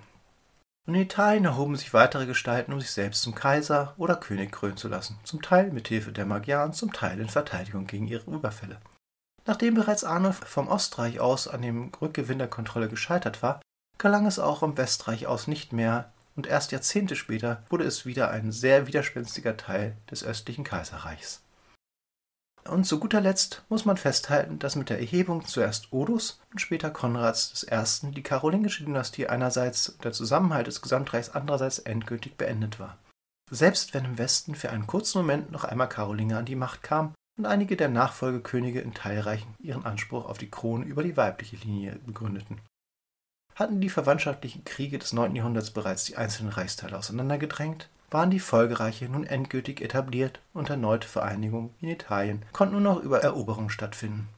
Und 0.86 0.94
in 0.94 1.02
Italien 1.02 1.46
erhoben 1.46 1.76
sich 1.76 1.94
weitere 1.94 2.26
Gestalten, 2.26 2.72
um 2.72 2.80
sich 2.80 2.92
selbst 2.92 3.24
zum 3.24 3.34
Kaiser 3.34 3.96
oder 3.98 4.16
König 4.16 4.52
krönen 4.52 4.78
zu 4.78 4.88
lassen, 4.88 5.20
zum 5.24 5.42
Teil 5.42 5.72
mit 5.72 5.88
Hilfe 5.88 6.12
der 6.12 6.26
Magyaren, 6.26 6.74
zum 6.74 6.94
Teil 6.94 7.20
in 7.20 7.30
Verteidigung 7.30 7.88
gegen 7.88 8.08
ihre 8.08 8.30
Überfälle. 8.30 8.80
Nachdem 9.48 9.76
bereits 9.76 10.04
Arnulf 10.04 10.38
vom 10.38 10.68
Ostreich 10.68 11.20
aus 11.20 11.48
an 11.48 11.62
dem 11.62 11.92
Rückgewinn 12.02 12.40
der 12.40 12.48
Kontrolle 12.48 12.90
gescheitert 12.90 13.42
war, 13.42 13.62
gelang 13.98 14.26
es 14.26 14.40
auch 14.40 14.60
vom 14.60 14.78
Westreich 14.78 15.28
aus 15.28 15.48
nicht 15.48 15.74
mehr, 15.74 16.12
und 16.36 16.48
erst 16.48 16.72
Jahrzehnte 16.74 17.16
später 17.16 17.64
wurde 17.70 17.86
es 17.86 18.06
wieder 18.06 18.30
ein 18.30 18.52
sehr 18.52 18.88
widerspenstiger 18.88 19.56
Teil 19.56 19.96
des 20.12 20.24
östlichen 20.24 20.66
Kaiserreichs. 20.66 21.45
Und 22.68 22.86
zu 22.86 23.00
guter 23.00 23.22
Letzt 23.22 23.64
muss 23.70 23.86
man 23.86 23.96
festhalten, 23.96 24.58
dass 24.58 24.76
mit 24.76 24.90
der 24.90 25.00
Erhebung 25.00 25.46
zuerst 25.46 25.94
Odos 25.94 26.40
und 26.52 26.60
später 26.60 26.90
Konrads 26.90 27.66
I. 27.70 28.12
die 28.12 28.24
karolingische 28.24 28.84
Dynastie 28.84 29.28
einerseits 29.28 29.90
und 29.90 30.04
der 30.04 30.14
Zusammenhalt 30.14 30.66
des 30.66 30.82
Gesamtreichs 30.82 31.30
andererseits 31.30 31.80
endgültig 31.80 32.38
beendet 32.38 32.80
war. 32.80 32.98
Selbst 33.52 33.94
wenn 33.94 34.06
im 34.06 34.18
Westen 34.18 34.56
für 34.56 34.72
einen 34.72 34.88
kurzen 34.88 35.20
Moment 35.20 35.52
noch 35.52 35.64
einmal 35.64 35.90
Karolinger 35.90 36.40
an 36.40 36.46
die 36.46 36.56
Macht 36.56 36.82
kam 36.82 37.14
und 37.38 37.46
einige 37.46 37.78
der 37.78 37.90
Nachfolgekönige 37.90 38.82
in 38.82 38.96
Teilreichen 38.96 39.54
ihren 39.60 39.86
Anspruch 39.86 40.26
auf 40.26 40.40
die 40.40 40.50
Krone 40.50 40.86
über 40.86 41.04
die 41.04 41.18
weibliche 41.18 41.58
Linie 41.58 42.00
begründeten. 42.04 42.60
Hatten 43.54 43.80
die 43.80 43.90
verwandtschaftlichen 43.90 44.66
Kriege 44.66 44.98
des 44.98 45.14
9. 45.14 45.36
Jahrhunderts 45.36 45.70
bereits 45.70 46.06
die 46.06 46.18
einzelnen 46.18 46.52
Reichsteile 46.52 46.98
auseinandergedrängt, 46.98 47.90
waren 48.16 48.32
die 48.32 48.40
Folgereiche 48.40 49.10
nun 49.10 49.26
endgültig 49.26 49.82
etabliert 49.82 50.40
und 50.54 50.70
erneute 50.70 51.06
Vereinigungen 51.06 51.72
in 51.82 51.90
Italien 51.90 52.44
konnten 52.54 52.82
nur 52.82 52.82
noch 52.82 53.04
über 53.04 53.22
Eroberung 53.22 53.70
stattfinden. 53.70 54.30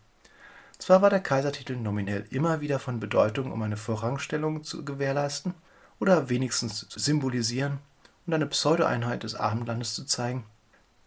Zwar 0.79 1.03
war 1.03 1.11
der 1.11 1.19
Kaisertitel 1.19 1.75
nominell 1.75 2.25
immer 2.31 2.59
wieder 2.59 2.79
von 2.79 2.99
Bedeutung, 2.99 3.51
um 3.51 3.61
eine 3.61 3.77
Vorrangstellung 3.77 4.63
zu 4.63 4.83
gewährleisten 4.83 5.53
oder 5.99 6.27
wenigstens 6.27 6.89
zu 6.89 6.99
symbolisieren 6.99 7.77
und 8.25 8.33
eine 8.33 8.47
Pseudo-Einheit 8.47 9.21
des 9.21 9.35
Abendlandes 9.35 9.93
zu 9.93 10.05
zeigen. 10.05 10.43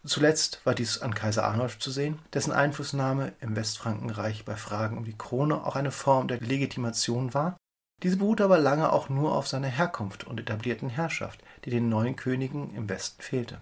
Zuletzt 0.05 0.65
war 0.65 0.73
dies 0.73 1.01
an 1.01 1.13
Kaiser 1.13 1.43
Arnulf 1.43 1.77
zu 1.77 1.91
sehen, 1.91 2.19
dessen 2.33 2.53
Einflussnahme 2.53 3.33
im 3.41 3.57
Westfrankenreich 3.57 4.45
bei 4.45 4.55
Fragen 4.55 4.97
um 4.97 5.03
die 5.03 5.17
Krone 5.17 5.65
auch 5.65 5.75
eine 5.75 5.91
Form 5.91 6.29
der 6.29 6.39
Legitimation 6.39 7.33
war. 7.33 7.57
Diese 8.03 8.17
beruhte 8.17 8.43
aber 8.43 8.57
lange 8.57 8.91
auch 8.91 9.09
nur 9.09 9.35
auf 9.35 9.47
seiner 9.47 9.67
Herkunft 9.67 10.25
und 10.25 10.39
etablierten 10.39 10.89
Herrschaft, 10.89 11.43
die 11.65 11.69
den 11.69 11.89
neuen 11.89 12.15
Königen 12.15 12.73
im 12.75 12.89
Westen 12.89 13.21
fehlte. 13.21 13.61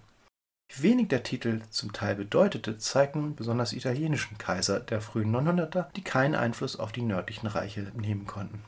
Wie 0.71 0.83
wenig 0.83 1.07
der 1.07 1.23
Titel 1.23 1.61
zum 1.71 1.93
Teil 1.93 2.15
bedeutete, 2.15 2.77
zeigten 2.77 3.35
besonders 3.35 3.73
italienischen 3.73 4.37
Kaiser 4.37 4.79
der 4.79 5.01
frühen 5.01 5.35
900er, 5.35 5.91
die 5.95 6.03
keinen 6.03 6.35
Einfluss 6.35 6.77
auf 6.77 6.91
die 6.91 7.01
nördlichen 7.01 7.47
Reiche 7.47 7.91
nehmen 7.95 8.27
konnten. 8.27 8.63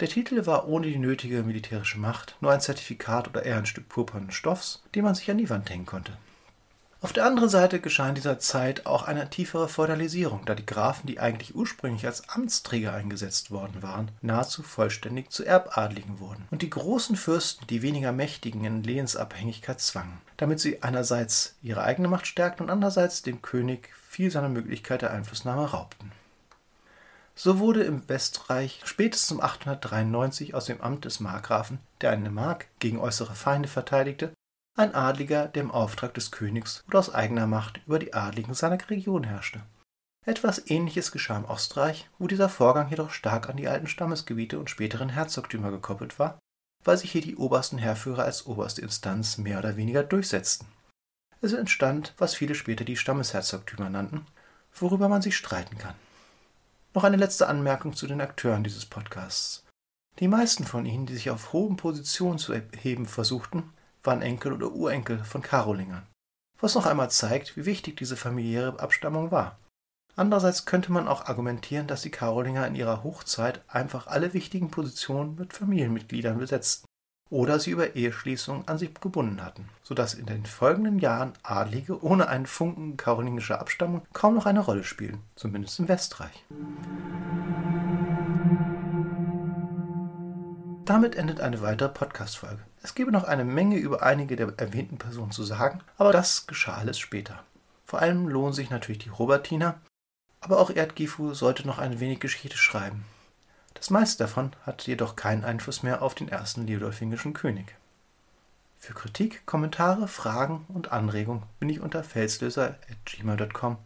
Der 0.00 0.08
Titel 0.08 0.46
war 0.46 0.66
ohne 0.66 0.86
die 0.86 0.98
nötige 0.98 1.42
militärische 1.42 1.98
Macht 1.98 2.36
nur 2.40 2.52
ein 2.52 2.60
Zertifikat 2.60 3.28
oder 3.28 3.44
eher 3.44 3.58
ein 3.58 3.66
Stück 3.66 3.88
purpurnen 3.88 4.30
Stoffs, 4.30 4.82
den 4.94 5.04
man 5.04 5.14
sich 5.14 5.30
an 5.30 5.38
die 5.38 5.50
Wand 5.50 5.68
hängen 5.70 5.86
konnte. 5.86 6.16
Auf 7.00 7.12
der 7.12 7.26
anderen 7.26 7.48
Seite 7.48 7.78
geschah 7.78 8.08
in 8.08 8.16
dieser 8.16 8.40
Zeit 8.40 8.86
auch 8.86 9.04
eine 9.04 9.30
tiefere 9.30 9.68
Feudalisierung, 9.68 10.44
da 10.44 10.56
die 10.56 10.66
Grafen, 10.66 11.06
die 11.06 11.20
eigentlich 11.20 11.54
ursprünglich 11.54 12.04
als 12.06 12.28
Amtsträger 12.28 12.92
eingesetzt 12.92 13.52
worden 13.52 13.84
waren, 13.84 14.10
nahezu 14.20 14.64
vollständig 14.64 15.30
zu 15.30 15.44
Erbadligen 15.44 16.18
wurden 16.18 16.48
und 16.50 16.62
die 16.62 16.70
großen 16.70 17.14
Fürsten 17.14 17.68
die 17.68 17.82
weniger 17.82 18.10
Mächtigen 18.10 18.64
in 18.64 18.82
Lehensabhängigkeit 18.82 19.80
zwangen, 19.80 20.20
damit 20.38 20.58
sie 20.58 20.82
einerseits 20.82 21.54
ihre 21.62 21.84
eigene 21.84 22.08
Macht 22.08 22.26
stärkten 22.26 22.64
und 22.64 22.70
andererseits 22.70 23.22
dem 23.22 23.42
König 23.42 23.90
viel 24.08 24.32
seiner 24.32 24.48
Möglichkeit 24.48 25.02
der 25.02 25.12
Einflussnahme 25.12 25.70
raubten. 25.70 26.10
So 27.36 27.60
wurde 27.60 27.84
im 27.84 28.08
Westreich 28.08 28.80
spätestens 28.82 29.30
um 29.30 29.40
893 29.40 30.52
aus 30.52 30.64
dem 30.64 30.80
Amt 30.80 31.04
des 31.04 31.20
Markgrafen, 31.20 31.78
der 32.00 32.10
eine 32.10 32.30
Mark 32.30 32.66
gegen 32.80 32.98
äußere 32.98 33.36
Feinde 33.36 33.68
verteidigte, 33.68 34.32
ein 34.78 34.94
Adliger, 34.94 35.48
der 35.48 35.62
im 35.62 35.70
Auftrag 35.70 36.14
des 36.14 36.30
Königs 36.30 36.84
oder 36.88 36.98
aus 36.98 37.12
eigener 37.14 37.46
Macht 37.46 37.80
über 37.86 37.98
die 37.98 38.14
Adligen 38.14 38.54
seiner 38.54 38.78
Region 38.88 39.24
herrschte. 39.24 39.60
Etwas 40.24 40.70
Ähnliches 40.70 41.10
geschah 41.10 41.38
im 41.38 41.46
Ostreich, 41.46 42.08
wo 42.18 42.26
dieser 42.26 42.48
Vorgang 42.48 42.90
jedoch 42.90 43.10
stark 43.10 43.48
an 43.48 43.56
die 43.56 43.68
alten 43.68 43.86
Stammesgebiete 43.86 44.58
und 44.58 44.70
späteren 44.70 45.08
Herzogtümer 45.08 45.70
gekoppelt 45.70 46.18
war, 46.18 46.38
weil 46.84 46.98
sich 46.98 47.12
hier 47.12 47.22
die 47.22 47.36
obersten 47.36 47.78
Heerführer 47.78 48.24
als 48.24 48.46
oberste 48.46 48.82
Instanz 48.82 49.38
mehr 49.38 49.58
oder 49.58 49.76
weniger 49.76 50.02
durchsetzten. 50.02 50.68
Es 51.40 51.52
entstand, 51.52 52.14
was 52.18 52.34
viele 52.34 52.54
später 52.54 52.84
die 52.84 52.96
Stammesherzogtümer 52.96 53.90
nannten, 53.90 54.26
worüber 54.74 55.08
man 55.08 55.22
sich 55.22 55.36
streiten 55.36 55.78
kann. 55.78 55.94
Noch 56.94 57.04
eine 57.04 57.16
letzte 57.16 57.48
Anmerkung 57.48 57.94
zu 57.94 58.06
den 58.06 58.20
Akteuren 58.20 58.64
dieses 58.64 58.86
Podcasts. 58.86 59.64
Die 60.18 60.28
meisten 60.28 60.64
von 60.64 60.84
ihnen, 60.84 61.06
die 61.06 61.14
sich 61.14 61.30
auf 61.30 61.52
hohen 61.52 61.76
Positionen 61.76 62.38
zu 62.38 62.52
erheben 62.52 63.06
versuchten, 63.06 63.72
waren 64.08 64.22
Enkel 64.22 64.54
oder 64.54 64.72
Urenkel 64.72 65.18
von 65.18 65.42
Karolingern, 65.42 66.06
was 66.58 66.74
noch 66.74 66.86
einmal 66.86 67.10
zeigt, 67.10 67.58
wie 67.58 67.66
wichtig 67.66 67.98
diese 67.98 68.16
familiäre 68.16 68.80
Abstammung 68.80 69.30
war. 69.30 69.58
Andererseits 70.16 70.64
könnte 70.64 70.90
man 70.90 71.06
auch 71.06 71.26
argumentieren, 71.26 71.86
dass 71.86 72.02
die 72.02 72.10
Karolinger 72.10 72.66
in 72.66 72.74
ihrer 72.74 73.04
Hochzeit 73.04 73.60
einfach 73.68 74.06
alle 74.06 74.32
wichtigen 74.32 74.70
Positionen 74.70 75.36
mit 75.36 75.52
Familienmitgliedern 75.52 76.38
besetzten 76.38 76.86
oder 77.30 77.60
sie 77.60 77.70
über 77.70 77.94
Eheschließungen 77.94 78.66
an 78.66 78.78
sich 78.78 78.94
gebunden 78.94 79.44
hatten, 79.44 79.68
sodass 79.82 80.14
in 80.14 80.24
den 80.24 80.46
folgenden 80.46 80.98
Jahren 80.98 81.34
Adlige 81.42 82.02
ohne 82.02 82.28
einen 82.28 82.46
Funken 82.46 82.96
karolingischer 82.96 83.60
Abstammung 83.60 84.06
kaum 84.14 84.34
noch 84.34 84.46
eine 84.46 84.60
Rolle 84.60 84.84
spielen, 84.84 85.20
zumindest 85.36 85.78
im 85.78 85.88
Westreich. 85.88 86.46
Damit 90.88 91.16
endet 91.16 91.42
eine 91.42 91.60
weitere 91.60 91.90
Podcast-Folge. 91.90 92.62
Es 92.82 92.94
gäbe 92.94 93.12
noch 93.12 93.24
eine 93.24 93.44
Menge 93.44 93.76
über 93.76 94.02
einige 94.02 94.36
der 94.36 94.54
erwähnten 94.56 94.96
Personen 94.96 95.32
zu 95.32 95.44
sagen, 95.44 95.82
aber 95.98 96.12
das 96.12 96.46
geschah 96.46 96.78
alles 96.78 96.98
später. 96.98 97.44
Vor 97.84 97.98
allem 97.98 98.26
lohnen 98.26 98.54
sich 98.54 98.70
natürlich 98.70 99.04
die 99.04 99.10
Robertiner, 99.10 99.82
aber 100.40 100.58
auch 100.58 100.70
Erdgifu 100.70 101.34
sollte 101.34 101.66
noch 101.66 101.76
ein 101.76 102.00
wenig 102.00 102.20
Geschichte 102.20 102.56
schreiben. 102.56 103.04
Das 103.74 103.90
meiste 103.90 104.24
davon 104.24 104.52
hat 104.64 104.86
jedoch 104.86 105.14
keinen 105.14 105.44
Einfluss 105.44 105.82
mehr 105.82 106.00
auf 106.00 106.14
den 106.14 106.30
ersten 106.30 106.66
leodolfingischen 106.66 107.34
König. 107.34 107.76
Für 108.78 108.94
Kritik, 108.94 109.44
Kommentare, 109.44 110.08
Fragen 110.08 110.64
und 110.68 110.90
Anregungen 110.90 111.42
bin 111.60 111.68
ich 111.68 111.80
unter 111.80 112.02
felslöser.gmail.com 112.02 113.76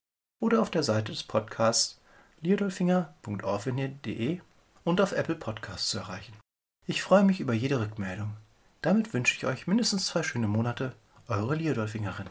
oder 0.40 0.62
auf 0.62 0.70
der 0.70 0.84
Seite 0.84 1.10
des 1.10 1.24
Podcasts 1.24 2.00
leodolfinger.orfinir.de 2.42 4.38
und 4.84 5.00
auf 5.00 5.10
Apple 5.10 5.34
Podcasts 5.34 5.90
zu 5.90 5.98
erreichen. 5.98 6.41
Ich 6.84 7.00
freue 7.00 7.22
mich 7.22 7.38
über 7.38 7.52
jede 7.52 7.78
Rückmeldung. 7.78 8.36
Damit 8.80 9.14
wünsche 9.14 9.36
ich 9.36 9.46
euch 9.46 9.68
mindestens 9.68 10.06
zwei 10.06 10.24
schöne 10.24 10.48
Monate. 10.48 10.94
Eure 11.28 11.54
Liodolfingerin. 11.54 12.26